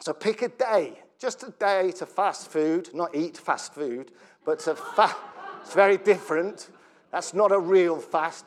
so 0.00 0.12
pick 0.12 0.42
a 0.42 0.48
day, 0.48 1.00
just 1.18 1.42
a 1.42 1.50
day 1.50 1.90
to 1.96 2.06
fast 2.06 2.52
food, 2.52 2.90
not 2.94 3.16
eat 3.16 3.36
fast 3.36 3.74
food, 3.74 4.12
but 4.44 4.60
to 4.60 4.76
fast. 4.76 5.16
it's 5.62 5.74
very 5.74 5.96
different. 5.96 6.70
That's 7.16 7.32
not 7.32 7.50
a 7.50 7.58
real 7.58 7.96
fast. 7.96 8.44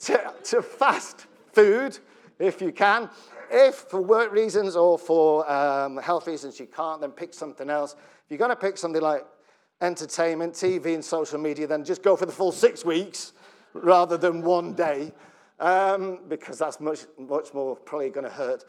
To, 0.00 0.34
to 0.50 0.60
fast 0.60 1.24
food, 1.54 1.98
if 2.38 2.60
you 2.60 2.70
can. 2.70 3.08
If 3.50 3.76
for 3.76 4.02
work 4.02 4.30
reasons 4.30 4.76
or 4.76 4.98
for 4.98 5.50
um, 5.50 5.96
health 5.96 6.26
reasons 6.26 6.60
you 6.60 6.66
can't, 6.66 7.00
then 7.00 7.12
pick 7.12 7.32
something 7.32 7.70
else. 7.70 7.94
If 7.94 8.24
you're 8.28 8.36
going 8.36 8.50
to 8.50 8.56
pick 8.56 8.76
something 8.76 9.00
like 9.00 9.24
entertainment, 9.80 10.52
TV, 10.52 10.92
and 10.92 11.02
social 11.02 11.38
media, 11.38 11.66
then 11.66 11.82
just 11.82 12.02
go 12.02 12.14
for 12.14 12.26
the 12.26 12.32
full 12.32 12.52
six 12.52 12.84
weeks 12.84 13.32
rather 13.72 14.18
than 14.18 14.42
one 14.42 14.74
day, 14.74 15.10
um, 15.58 16.18
because 16.28 16.58
that's 16.58 16.80
much, 16.80 17.06
much 17.18 17.54
more 17.54 17.74
probably 17.74 18.10
going 18.10 18.24
to 18.24 18.30
hurt. 18.30 18.64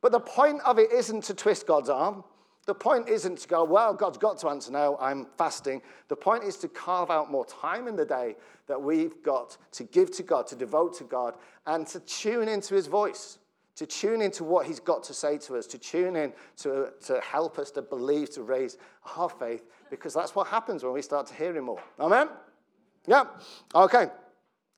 But 0.00 0.12
the 0.12 0.20
point 0.20 0.62
of 0.64 0.78
it 0.78 0.90
isn't 0.92 1.24
to 1.24 1.34
twist 1.34 1.66
God's 1.66 1.90
arm. 1.90 2.24
The 2.68 2.74
point 2.74 3.08
isn't 3.08 3.38
to 3.38 3.48
go, 3.48 3.64
well, 3.64 3.94
God's 3.94 4.18
got 4.18 4.38
to 4.40 4.50
answer 4.50 4.70
now, 4.70 4.98
I'm 5.00 5.26
fasting. 5.38 5.80
The 6.08 6.16
point 6.16 6.44
is 6.44 6.58
to 6.58 6.68
carve 6.68 7.10
out 7.10 7.30
more 7.30 7.46
time 7.46 7.88
in 7.88 7.96
the 7.96 8.04
day 8.04 8.36
that 8.66 8.80
we've 8.80 9.22
got 9.22 9.56
to 9.72 9.84
give 9.84 10.10
to 10.16 10.22
God, 10.22 10.46
to 10.48 10.54
devote 10.54 10.94
to 10.98 11.04
God, 11.04 11.36
and 11.66 11.86
to 11.86 11.98
tune 12.00 12.46
into 12.46 12.74
his 12.74 12.86
voice 12.86 13.38
to 13.76 13.86
tune 13.86 14.20
into 14.20 14.42
what 14.42 14.66
he's 14.66 14.80
got 14.80 15.04
to 15.04 15.14
say 15.14 15.38
to 15.38 15.56
us, 15.56 15.64
to 15.64 15.78
tune 15.78 16.16
in 16.16 16.32
to, 16.56 16.88
to 17.06 17.20
help 17.20 17.60
us 17.60 17.70
to 17.70 17.80
believe, 17.80 18.28
to 18.28 18.42
raise 18.42 18.76
our 19.16 19.28
faith, 19.28 19.62
because 19.88 20.12
that's 20.12 20.34
what 20.34 20.48
happens 20.48 20.82
when 20.82 20.92
we 20.92 21.00
start 21.00 21.28
to 21.28 21.34
hear 21.34 21.56
him 21.56 21.66
more. 21.66 21.80
Amen? 22.00 22.28
Yeah. 23.06 23.26
Okay. 23.72 24.08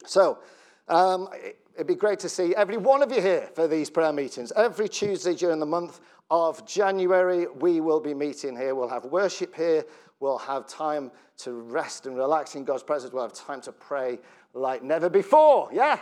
So, 0.04 0.38
um, 0.86 1.30
it'd 1.74 1.86
be 1.86 1.94
great 1.94 2.18
to 2.20 2.28
see 2.28 2.54
every 2.54 2.76
one 2.76 3.02
of 3.02 3.12
you 3.12 3.20
here 3.20 3.48
for 3.54 3.66
these 3.66 3.90
prayer 3.90 4.12
meetings. 4.12 4.52
Every 4.56 4.88
Tuesday 4.88 5.34
during 5.34 5.60
the 5.60 5.66
month 5.66 6.00
of 6.30 6.64
January, 6.66 7.46
we 7.46 7.80
will 7.80 8.00
be 8.00 8.14
meeting 8.14 8.56
here. 8.56 8.74
We'll 8.74 8.88
have 8.88 9.04
worship 9.04 9.54
here. 9.54 9.84
We'll 10.20 10.38
have 10.38 10.66
time 10.66 11.10
to 11.38 11.52
rest 11.52 12.06
and 12.06 12.16
relax 12.16 12.54
in 12.54 12.64
God's 12.64 12.82
presence. 12.82 13.12
We'll 13.12 13.22
have 13.22 13.32
time 13.32 13.60
to 13.62 13.72
pray 13.72 14.18
like 14.52 14.82
never 14.82 15.08
before. 15.08 15.70
Yeah? 15.72 15.98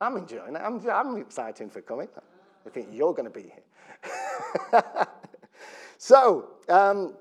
I'm 0.00 0.16
enjoying 0.16 0.56
it. 0.56 0.62
I'm, 0.62 0.80
I'm 0.88 1.16
excited 1.18 1.70
for 1.70 1.80
coming. 1.80 2.08
I 2.66 2.70
think 2.70 2.88
you're 2.90 3.12
going 3.12 3.30
to 3.30 3.30
be 3.30 3.52
here. 4.72 4.82
so, 5.98 6.50
um, 6.68 7.14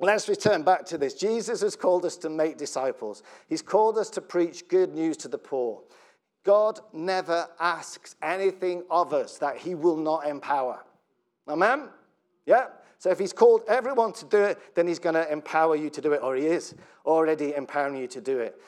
let's 0.00 0.28
return 0.28 0.62
back 0.62 0.84
to 0.86 0.98
this. 0.98 1.14
Jesus 1.14 1.60
has 1.62 1.76
called 1.76 2.04
us 2.04 2.16
to 2.18 2.30
make 2.30 2.56
disciples, 2.56 3.22
He's 3.48 3.62
called 3.62 3.98
us 3.98 4.10
to 4.10 4.20
preach 4.20 4.68
good 4.68 4.94
news 4.94 5.16
to 5.18 5.28
the 5.28 5.38
poor. 5.38 5.82
God 6.46 6.78
never 6.92 7.48
asks 7.58 8.14
anything 8.22 8.84
of 8.88 9.12
us 9.12 9.36
that 9.38 9.58
He 9.58 9.74
will 9.74 9.96
not 9.96 10.28
empower. 10.28 10.78
Amen? 11.48 11.88
Yeah? 12.46 12.68
So 12.98 13.10
if 13.10 13.18
He's 13.18 13.32
called 13.32 13.62
everyone 13.66 14.12
to 14.12 14.24
do 14.24 14.42
it, 14.44 14.58
then 14.76 14.86
He's 14.86 15.00
going 15.00 15.16
to 15.16 15.30
empower 15.30 15.74
you 15.74 15.90
to 15.90 16.00
do 16.00 16.12
it, 16.12 16.22
or 16.22 16.36
He 16.36 16.46
is 16.46 16.76
already 17.04 17.52
empowering 17.54 17.96
you 17.96 18.06
to 18.06 18.20
do 18.20 18.38
it. 18.38 18.58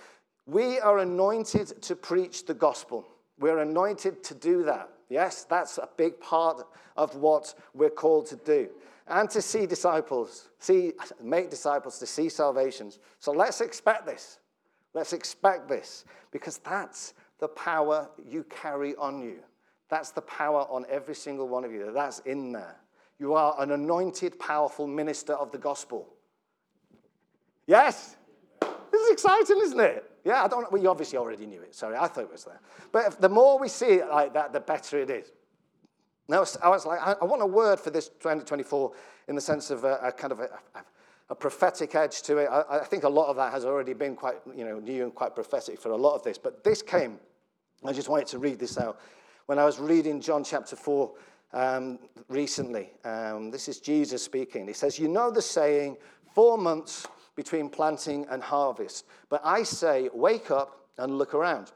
We 0.46 0.80
are 0.80 0.98
anointed 0.98 1.80
to 1.82 1.94
preach 1.94 2.46
the 2.46 2.54
gospel. 2.54 3.06
We're 3.38 3.60
anointed 3.60 4.24
to 4.24 4.34
do 4.34 4.64
that. 4.64 4.88
Yes, 5.08 5.44
that's 5.44 5.78
a 5.78 5.88
big 5.96 6.18
part 6.18 6.66
of 6.96 7.14
what 7.14 7.54
we're 7.74 7.90
called 7.90 8.26
to 8.26 8.36
do. 8.36 8.68
And 9.06 9.30
to 9.30 9.40
see 9.40 9.66
disciples, 9.66 10.48
see, 10.58 10.94
make 11.22 11.48
disciples, 11.48 12.00
to 12.00 12.06
see 12.06 12.28
salvations. 12.28 12.98
So 13.20 13.30
let's 13.30 13.60
expect 13.60 14.04
this. 14.04 14.40
Let's 14.94 15.12
expect 15.12 15.68
this 15.68 16.04
because 16.32 16.58
that's 16.58 17.14
the 17.38 17.48
power 17.48 18.08
you 18.26 18.44
carry 18.44 18.94
on 18.96 19.20
you. 19.20 19.38
That's 19.88 20.10
the 20.10 20.22
power 20.22 20.66
on 20.70 20.84
every 20.90 21.14
single 21.14 21.48
one 21.48 21.64
of 21.64 21.72
you. 21.72 21.90
That's 21.92 22.18
in 22.20 22.52
there. 22.52 22.76
You 23.18 23.34
are 23.34 23.54
an 23.58 23.72
anointed, 23.72 24.38
powerful 24.38 24.86
minister 24.86 25.32
of 25.32 25.50
the 25.50 25.58
gospel. 25.58 26.08
Yes? 27.66 28.16
This 28.60 29.00
is 29.02 29.10
exciting, 29.10 29.58
isn't 29.62 29.80
it? 29.80 30.10
Yeah, 30.24 30.44
I 30.44 30.48
don't. 30.48 30.70
Well, 30.70 30.82
you 30.82 30.90
obviously 30.90 31.18
already 31.18 31.46
knew 31.46 31.62
it. 31.62 31.74
Sorry, 31.74 31.96
I 31.96 32.06
thought 32.06 32.24
it 32.24 32.32
was 32.32 32.44
there. 32.44 32.60
But 32.92 33.20
the 33.20 33.28
more 33.28 33.58
we 33.58 33.68
see 33.68 33.86
it 33.86 34.08
like 34.08 34.34
that, 34.34 34.52
the 34.52 34.60
better 34.60 34.98
it 34.98 35.10
is. 35.10 35.32
Now, 36.28 36.44
I 36.62 36.68
was 36.68 36.84
like, 36.84 37.00
I, 37.00 37.14
I 37.20 37.24
want 37.24 37.40
a 37.40 37.46
word 37.46 37.80
for 37.80 37.90
this 37.90 38.08
2024 38.08 38.92
in 39.28 39.34
the 39.34 39.40
sense 39.40 39.70
of 39.70 39.84
a, 39.84 39.98
a 40.02 40.12
kind 40.12 40.32
of 40.32 40.40
a, 40.40 40.50
a, 40.74 40.80
a, 41.30 41.34
prophetic 41.34 41.94
edge 41.94 42.20
to 42.22 42.36
it. 42.36 42.46
I, 42.46 42.80
I, 42.80 42.84
think 42.84 43.04
a 43.04 43.08
lot 43.08 43.28
of 43.28 43.36
that 43.36 43.50
has 43.50 43.64
already 43.64 43.94
been 43.94 44.14
quite, 44.14 44.36
you 44.54 44.64
know, 44.64 44.78
new 44.78 45.04
and 45.04 45.14
quite 45.14 45.34
prophetic 45.34 45.80
for 45.80 45.92
a 45.92 45.96
lot 45.96 46.14
of 46.14 46.22
this. 46.22 46.36
But 46.36 46.62
this 46.64 46.82
came. 46.82 47.18
I 47.84 47.92
just 47.92 48.08
wanted 48.08 48.26
to 48.28 48.38
read 48.38 48.58
this 48.58 48.78
out 48.78 49.00
when 49.46 49.58
I 49.58 49.64
was 49.64 49.78
reading 49.78 50.20
John 50.20 50.44
chapter 50.44 50.76
4 50.76 51.12
um, 51.52 51.98
recently. 52.28 52.90
Um, 53.04 53.50
this 53.50 53.68
is 53.68 53.80
Jesus 53.80 54.22
speaking. 54.22 54.66
He 54.66 54.74
says, 54.74 54.98
"You 54.98 55.08
know 55.08 55.30
the 55.30 55.42
saying, 55.42 55.96
four 56.34 56.58
months." 56.58 57.06
between 57.38 57.68
planting 57.68 58.26
and 58.30 58.42
harvest. 58.42 59.04
But 59.28 59.40
I 59.44 59.62
say, 59.62 60.10
wake 60.12 60.50
up 60.50 60.88
and 60.98 61.16
look 61.16 61.34
around. 61.34 61.70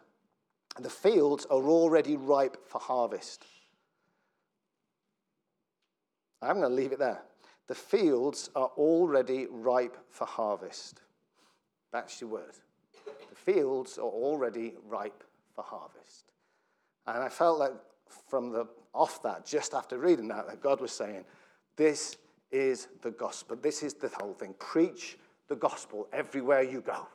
The 0.81 0.91
fields 0.91 1.47
are 1.47 1.62
already 1.62 2.17
ripe 2.17 2.57
for 2.67 2.81
harvest. 2.81 3.47
I'm 6.43 6.59
going 6.59 6.69
to 6.69 6.75
leave 6.75 6.91
it 6.91 6.99
there. 6.99 7.23
The 7.69 7.77
fields 7.77 8.51
are 8.57 8.73
already 8.77 9.47
ripe 9.49 9.97
for 10.11 10.27
harvest. 10.27 11.01
That's 11.93 12.21
your 12.21 12.31
word. 12.31 12.57
The 13.07 13.53
fields 13.53 13.99
are 13.99 14.03
already 14.03 14.75
ripe 14.88 15.23
for 15.55 15.65
harvest. 15.65 16.33
And 17.07 17.23
I 17.23 17.29
felt 17.29 17.59
like 17.59 17.73
from 18.29 18.51
the 18.51 18.67
off 18.95 19.23
that, 19.23 19.47
just 19.47 19.75
after 19.75 19.99
reading 19.99 20.29
that, 20.29 20.47
that 20.47 20.62
God 20.62 20.81
was 20.81 20.93
saying, 20.93 21.25
This 21.77 22.17
is 22.51 22.88
the 23.01 23.11
gospel. 23.11 23.57
This 23.57 23.83
is 23.83 23.95
the 23.95 24.11
whole 24.21 24.35
thing. 24.35 24.55
Preach 24.59 25.19
the 25.49 25.57
gospel 25.57 26.09
everywhere 26.12 26.62
you 26.62 26.81
go. 26.81 27.07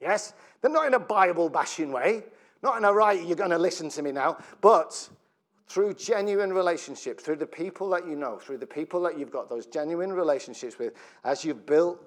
Yes? 0.00 0.34
They're 0.60 0.70
not 0.70 0.86
in 0.86 0.94
a 0.94 0.98
Bible 0.98 1.48
bashing 1.48 1.92
way, 1.92 2.24
not 2.62 2.76
in 2.78 2.84
a 2.84 2.92
right, 2.92 3.24
you're 3.24 3.36
going 3.36 3.50
to 3.50 3.58
listen 3.58 3.88
to 3.90 4.02
me 4.02 4.12
now, 4.12 4.38
but 4.60 5.08
through 5.68 5.94
genuine 5.94 6.52
relationship, 6.52 7.20
through 7.20 7.36
the 7.36 7.46
people 7.46 7.88
that 7.90 8.06
you 8.06 8.16
know, 8.16 8.38
through 8.38 8.58
the 8.58 8.66
people 8.66 9.00
that 9.02 9.18
you've 9.18 9.30
got 9.30 9.48
those 9.48 9.66
genuine 9.66 10.12
relationships 10.12 10.78
with, 10.78 10.92
as 11.24 11.44
you've 11.44 11.66
built 11.66 12.00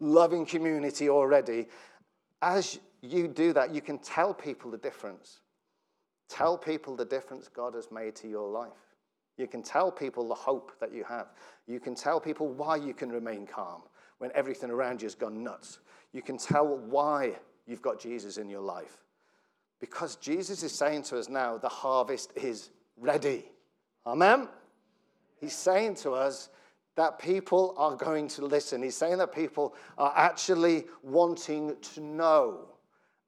loving 0.00 0.46
community 0.46 1.08
already, 1.08 1.66
as 2.42 2.78
you 3.02 3.28
do 3.28 3.52
that, 3.52 3.74
you 3.74 3.80
can 3.80 3.98
tell 3.98 4.34
people 4.34 4.70
the 4.70 4.78
difference. 4.78 5.40
Tell 6.28 6.56
people 6.56 6.96
the 6.96 7.04
difference 7.04 7.48
God 7.48 7.74
has 7.74 7.90
made 7.90 8.14
to 8.16 8.28
your 8.28 8.48
life. 8.48 8.70
You 9.36 9.46
can 9.46 9.62
tell 9.62 9.90
people 9.90 10.28
the 10.28 10.34
hope 10.34 10.72
that 10.80 10.92
you 10.92 11.02
have. 11.04 11.28
You 11.66 11.80
can 11.80 11.94
tell 11.94 12.20
people 12.20 12.48
why 12.48 12.76
you 12.76 12.92
can 12.92 13.10
remain 13.10 13.46
calm 13.46 13.82
when 14.18 14.30
everything 14.34 14.70
around 14.70 15.00
you 15.00 15.06
has 15.06 15.14
gone 15.14 15.42
nuts. 15.42 15.78
You 16.12 16.22
can 16.22 16.36
tell 16.36 16.76
why 16.76 17.32
you've 17.66 17.82
got 17.82 17.98
Jesus 17.98 18.36
in 18.36 18.50
your 18.50 18.60
life. 18.60 18.98
Because 19.80 20.16
Jesus 20.16 20.62
is 20.62 20.72
saying 20.72 21.04
to 21.04 21.18
us 21.18 21.28
now, 21.28 21.56
the 21.56 21.68
harvest 21.68 22.32
is 22.36 22.70
ready. 22.98 23.46
Amen? 24.06 24.48
He's 25.40 25.56
saying 25.56 25.94
to 25.96 26.12
us 26.12 26.50
that 26.96 27.18
people 27.18 27.74
are 27.78 27.96
going 27.96 28.28
to 28.28 28.44
listen. 28.44 28.82
He's 28.82 28.96
saying 28.96 29.18
that 29.18 29.34
people 29.34 29.74
are 29.96 30.12
actually 30.14 30.84
wanting 31.02 31.76
to 31.94 32.00
know. 32.00 32.68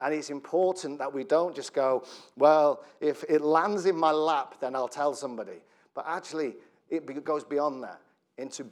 And 0.03 0.13
it's 0.13 0.31
important 0.31 0.99
that 0.99 1.13
we 1.13 1.25
don't 1.25 1.55
just 1.55 1.73
go, 1.73 2.05
well, 2.37 2.85
if 3.01 3.25
it 3.29 3.41
lands 3.41 3.87
in 3.87 3.97
my 3.97 4.11
lap, 4.11 4.57
then 4.61 4.75
I'll 4.75 4.89
tell 4.89 5.15
somebody. 5.15 5.63
But 5.95 6.07
actually, 6.09 6.57
it 6.91 7.25
goes 7.25 7.45
beyond 7.45 7.83
that 7.85 8.01
into 8.37 8.67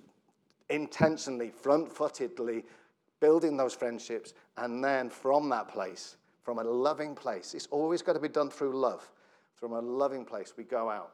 intentionally, 0.68 1.50
front 1.50 1.90
footedly 1.90 2.64
building 3.20 3.56
those 3.56 3.74
friendships. 3.74 4.32
And 4.56 4.82
then 4.82 5.10
from 5.10 5.48
that 5.50 5.68
place, 5.68 6.16
from 6.42 6.58
a 6.58 6.64
loving 6.64 7.14
place, 7.14 7.54
it's 7.54 7.68
always 7.70 8.02
got 8.02 8.14
to 8.14 8.20
be 8.20 8.28
done 8.28 8.50
through 8.50 8.76
love. 8.76 9.08
From 9.54 9.72
a 9.72 9.80
loving 9.80 10.24
place, 10.24 10.54
we 10.56 10.64
go 10.64 10.90
out 10.90 11.12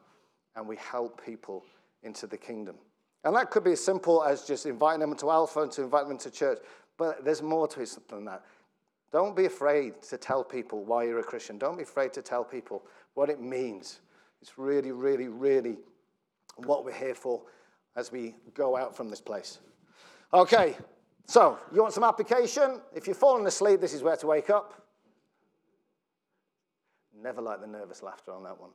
and 0.54 0.66
we 0.66 0.76
help 0.76 1.22
people 1.24 1.64
into 2.04 2.26
the 2.26 2.36
kingdom. 2.36 2.76
And 3.24 3.34
that 3.34 3.50
could 3.50 3.64
be 3.64 3.72
as 3.72 3.84
simple 3.84 4.22
as 4.22 4.44
just 4.44 4.66
inviting 4.66 5.00
them 5.00 5.14
to 5.16 5.30
Alpha 5.30 5.62
and 5.62 5.72
to 5.72 5.82
invite 5.82 6.06
them 6.06 6.18
to 6.18 6.30
church. 6.30 6.58
But 6.96 7.24
there's 7.24 7.42
more 7.42 7.66
to 7.68 7.80
it 7.80 7.98
than 8.08 8.24
that. 8.26 8.44
Don't 9.16 9.34
be 9.34 9.46
afraid 9.46 10.02
to 10.10 10.18
tell 10.18 10.44
people 10.44 10.84
why 10.84 11.04
you're 11.04 11.20
a 11.20 11.24
Christian. 11.24 11.56
Don't 11.56 11.78
be 11.78 11.84
afraid 11.84 12.12
to 12.12 12.20
tell 12.20 12.44
people 12.44 12.82
what 13.14 13.30
it 13.30 13.40
means. 13.40 14.00
It's 14.42 14.58
really, 14.58 14.92
really, 14.92 15.28
really 15.28 15.78
what 16.58 16.84
we're 16.84 16.92
here 16.92 17.14
for 17.14 17.40
as 17.96 18.12
we 18.12 18.34
go 18.52 18.76
out 18.76 18.94
from 18.94 19.08
this 19.08 19.22
place. 19.22 19.60
Okay, 20.34 20.76
so 21.24 21.58
you 21.72 21.80
want 21.80 21.94
some 21.94 22.04
application? 22.04 22.82
If 22.94 23.08
you've 23.08 23.16
fallen 23.16 23.46
asleep, 23.46 23.80
this 23.80 23.94
is 23.94 24.02
where 24.02 24.18
to 24.18 24.26
wake 24.26 24.50
up. 24.50 24.86
Never 27.18 27.40
like 27.40 27.62
the 27.62 27.66
nervous 27.66 28.02
laughter 28.02 28.34
on 28.34 28.44
that 28.44 28.60
one. 28.60 28.70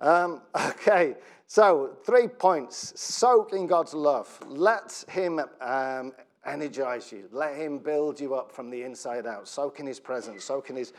Um, 0.00 0.42
okay, 0.70 1.16
so 1.48 1.96
three 2.06 2.28
points. 2.28 2.92
Soak 2.94 3.54
in 3.54 3.66
God's 3.66 3.94
love. 3.94 4.38
Let 4.46 5.04
Him 5.08 5.40
um, 5.60 6.12
energize 6.46 7.12
you. 7.12 7.28
Let 7.32 7.56
Him 7.56 7.78
build 7.78 8.20
you 8.20 8.34
up 8.34 8.50
from 8.52 8.70
the 8.70 8.82
inside 8.82 9.26
out. 9.26 9.48
Soak 9.48 9.80
in 9.80 9.86
His 9.86 10.00
presence. 10.00 10.44
Soak 10.44 10.70
in 10.70 10.76
His, 10.76 10.92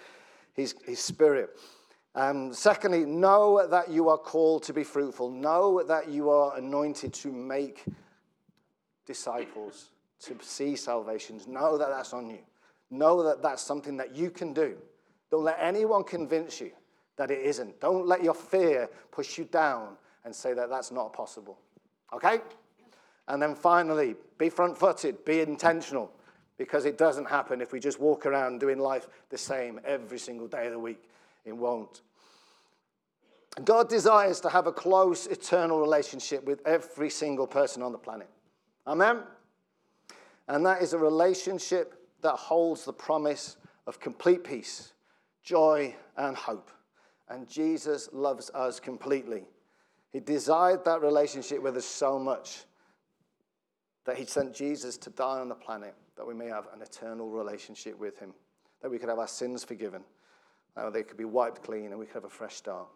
His, 0.54 0.76
His 0.86 1.00
Spirit. 1.00 1.58
Um, 2.14 2.54
secondly, 2.54 3.06
know 3.06 3.66
that 3.68 3.90
you 3.90 4.10
are 4.10 4.18
called 4.18 4.64
to 4.64 4.74
be 4.74 4.84
fruitful. 4.84 5.30
Know 5.30 5.82
that 5.84 6.10
you 6.10 6.30
are 6.30 6.58
anointed 6.58 7.14
to 7.14 7.32
make 7.32 7.86
disciples, 9.06 9.92
to 10.22 10.38
see 10.42 10.76
salvations. 10.76 11.48
Know 11.48 11.78
that 11.78 11.90
that's 11.90 12.14
on 12.14 12.30
you. 12.30 12.40
Know 12.90 13.24
that 13.24 13.42
that's 13.42 13.64
something 13.64 13.96
that 13.98 14.16
you 14.16 14.30
can 14.30 14.54
do. 14.54 14.78
Don't 15.32 15.44
let 15.44 15.58
anyone 15.62 16.04
convince 16.04 16.60
you 16.60 16.72
that 17.16 17.32
it 17.32 17.40
isn't. 17.40 17.80
Don't 17.80 18.06
let 18.06 18.24
your 18.24 18.34
fear 18.34 18.90
push 19.12 19.38
you 19.38 19.46
down 19.46 19.96
and 20.26 20.36
say 20.36 20.54
that 20.54 20.70
that's 20.70 20.92
not 20.92 21.14
possible. 21.14 21.58
Okay? 22.14 22.40
And 23.32 23.42
then 23.42 23.56
finally, 23.56 24.16
be 24.38 24.50
front 24.50 24.78
footed, 24.78 25.24
be 25.24 25.40
intentional, 25.40 26.12
because 26.58 26.84
it 26.84 26.98
doesn't 26.98 27.30
happen 27.30 27.62
if 27.62 27.72
we 27.72 27.80
just 27.80 27.98
walk 27.98 28.26
around 28.26 28.60
doing 28.60 28.78
life 28.78 29.08
the 29.30 29.38
same 29.38 29.80
every 29.86 30.20
single 30.20 30.50
day 30.50 30.66
of 30.66 30.74
the 30.74 30.80
week. 30.80 31.02
It 31.46 31.56
won't. 31.56 32.02
God 33.64 33.88
desires 33.88 34.42
to 34.42 34.50
have 34.50 34.68
a 34.68 34.74
close, 34.74 35.28
eternal 35.28 35.80
relationship 35.80 36.44
with 36.44 36.60
every 36.68 37.10
single 37.10 37.48
person 37.48 37.82
on 37.82 37.94
the 37.94 37.98
planet. 37.98 38.28
Amen? 38.86 39.22
And 40.50 40.66
that 40.66 40.82
is 40.82 40.92
a 40.92 40.98
relationship 40.98 42.06
that 42.22 42.36
holds 42.36 42.84
the 42.84 42.92
promise 42.92 43.56
of 43.88 44.02
complete 44.02 44.44
peace, 44.44 44.92
joy, 45.42 45.96
and 46.18 46.36
hope. 46.36 46.70
And 47.30 47.48
Jesus 47.48 48.10
loves 48.12 48.50
us 48.50 48.82
completely. 48.82 49.46
He 50.12 50.20
desired 50.20 50.84
that 50.84 51.02
relationship 51.02 51.62
with 51.64 51.78
us 51.78 51.86
so 51.86 52.20
much 52.20 52.66
that 54.06 54.18
he 54.18 54.26
sent 54.26 54.54
Jesus 54.54 54.98
to 54.98 55.10
die 55.12 55.40
on 55.40 55.50
the 55.50 55.56
planet 55.56 55.96
that 56.18 56.26
we 56.26 56.34
may 56.34 56.48
have 56.48 56.68
an 56.74 56.82
eternal 56.82 57.30
relationship 57.30 57.98
with 58.00 58.18
him, 58.20 58.34
that 58.82 58.90
we 58.90 58.98
could 58.98 59.10
have 59.10 59.20
our 59.20 59.28
sins 59.28 59.64
forgiven, 59.64 60.04
That 60.76 60.94
they 60.94 61.04
could 61.04 61.18
be 61.18 61.26
wiped 61.26 61.64
clean 61.64 61.88
and 61.88 62.00
we 62.00 62.06
could 62.06 62.16
have 62.16 62.26
a 62.26 62.30
fresh 62.30 62.56
start. 62.56 62.88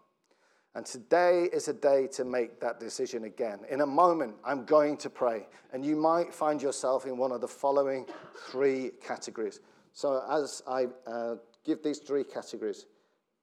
And 0.75 0.85
today 0.85 1.47
is 1.53 1.69
a 1.69 1.73
day 1.73 2.07
to 2.13 2.25
make 2.25 2.59
that 2.59 2.81
decision 2.81 3.23
again. 3.23 3.59
In 3.69 3.79
a 3.79 3.85
moment, 3.85 4.35
I'm 4.43 4.65
going 4.65 4.97
to 4.97 5.09
pray, 5.09 5.47
and 5.71 5.85
you 5.85 5.95
might 5.95 6.33
find 6.33 6.61
yourself 6.61 7.05
in 7.05 7.17
one 7.17 7.31
of 7.31 7.39
the 7.39 7.47
following 7.47 8.05
three 8.51 8.91
categories. 9.01 9.61
So, 9.93 10.21
as 10.29 10.61
I 10.67 10.87
uh, 11.07 11.35
give 11.63 11.81
these 11.81 11.99
three 11.99 12.25
categories, 12.25 12.87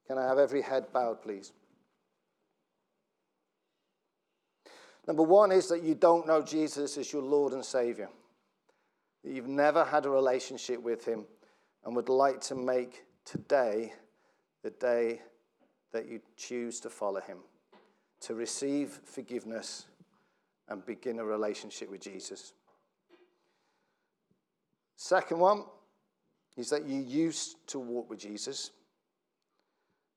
can 0.06 0.18
I 0.18 0.26
have 0.28 0.38
every 0.38 0.60
head 0.60 0.92
bowed, 0.92 1.22
please? 1.22 1.52
Number 5.06 5.22
one 5.22 5.52
is 5.52 5.68
that 5.68 5.82
you 5.82 5.94
don't 5.94 6.26
know 6.26 6.42
Jesus 6.42 6.96
as 6.96 7.12
your 7.12 7.22
Lord 7.22 7.52
and 7.52 7.64
Savior, 7.64 8.08
that 9.24 9.32
you've 9.32 9.48
never 9.48 9.84
had 9.84 10.06
a 10.06 10.10
relationship 10.10 10.80
with 10.80 11.04
Him 11.04 11.24
and 11.84 11.96
would 11.96 12.08
like 12.08 12.40
to 12.42 12.54
make 12.54 13.04
today 13.24 13.92
the 14.62 14.70
day 14.70 15.20
that 15.92 16.08
you 16.08 16.20
choose 16.36 16.80
to 16.80 16.90
follow 16.90 17.20
him, 17.20 17.38
to 18.20 18.34
receive 18.34 19.00
forgiveness 19.04 19.86
and 20.68 20.84
begin 20.86 21.18
a 21.18 21.24
relationship 21.24 21.90
with 21.90 22.00
Jesus. 22.00 22.52
Second 24.96 25.38
one 25.38 25.64
is 26.56 26.70
that 26.70 26.86
you 26.86 27.00
used 27.00 27.56
to 27.68 27.78
walk 27.78 28.08
with 28.08 28.20
Jesus 28.20 28.70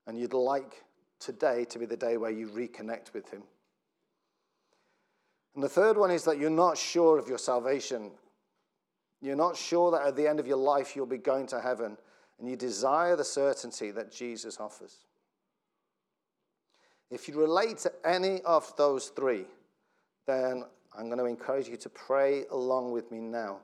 and 0.06 0.18
you'd 0.18 0.32
like 0.32 0.84
today 1.18 1.64
to 1.64 1.78
be 1.78 1.86
the 1.86 1.96
day 1.96 2.16
where 2.16 2.30
you 2.30 2.48
reconnect 2.48 3.12
with 3.12 3.28
him. 3.30 3.42
And 5.56 5.64
the 5.64 5.68
third 5.70 5.96
one 5.96 6.10
is 6.10 6.22
that 6.24 6.38
you're 6.38 6.50
not 6.50 6.76
sure 6.76 7.18
of 7.18 7.28
your 7.28 7.38
salvation. 7.38 8.10
You're 9.22 9.36
not 9.36 9.56
sure 9.56 9.90
that 9.90 10.06
at 10.06 10.14
the 10.14 10.28
end 10.28 10.38
of 10.38 10.46
your 10.46 10.58
life 10.58 10.94
you'll 10.94 11.06
be 11.06 11.16
going 11.16 11.46
to 11.46 11.60
heaven, 11.62 11.96
and 12.38 12.46
you 12.46 12.56
desire 12.56 13.16
the 13.16 13.24
certainty 13.24 13.90
that 13.90 14.12
Jesus 14.12 14.60
offers. 14.60 15.06
If 17.10 17.26
you 17.26 17.40
relate 17.40 17.78
to 17.78 17.92
any 18.04 18.42
of 18.42 18.76
those 18.76 19.08
three, 19.08 19.46
then 20.26 20.64
I'm 20.94 21.06
going 21.06 21.18
to 21.18 21.24
encourage 21.24 21.68
you 21.68 21.78
to 21.78 21.88
pray 21.88 22.44
along 22.50 22.92
with 22.92 23.10
me 23.10 23.20
now, 23.20 23.60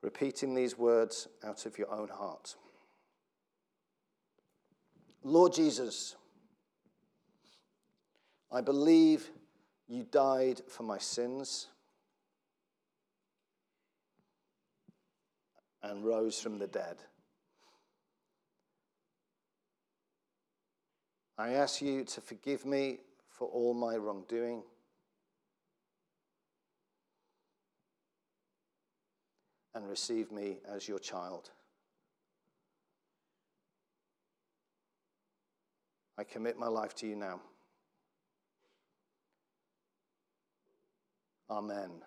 repeating 0.00 0.54
these 0.54 0.78
words 0.78 1.26
out 1.42 1.66
of 1.66 1.76
your 1.76 1.90
own 1.90 2.08
heart. 2.08 2.54
Lord 5.24 5.54
Jesus, 5.54 6.14
I 8.52 8.60
believe 8.60 9.30
you 9.88 10.04
died 10.10 10.62
for 10.68 10.82
my 10.82 10.98
sins 10.98 11.68
and 15.82 16.04
rose 16.04 16.40
from 16.40 16.58
the 16.58 16.66
dead. 16.66 16.96
I 21.36 21.50
ask 21.50 21.82
you 21.82 22.04
to 22.04 22.20
forgive 22.20 22.64
me 22.64 23.00
for 23.28 23.48
all 23.48 23.74
my 23.74 23.96
wrongdoing. 23.96 24.62
And 29.74 29.88
receive 29.88 30.30
me 30.30 30.58
as 30.72 30.86
your 30.86 31.00
child. 31.00 31.50
I 36.16 36.22
commit 36.22 36.56
my 36.56 36.68
life 36.68 36.94
to 36.96 37.08
you 37.08 37.16
now. 37.16 37.40
Amen. 41.50 42.02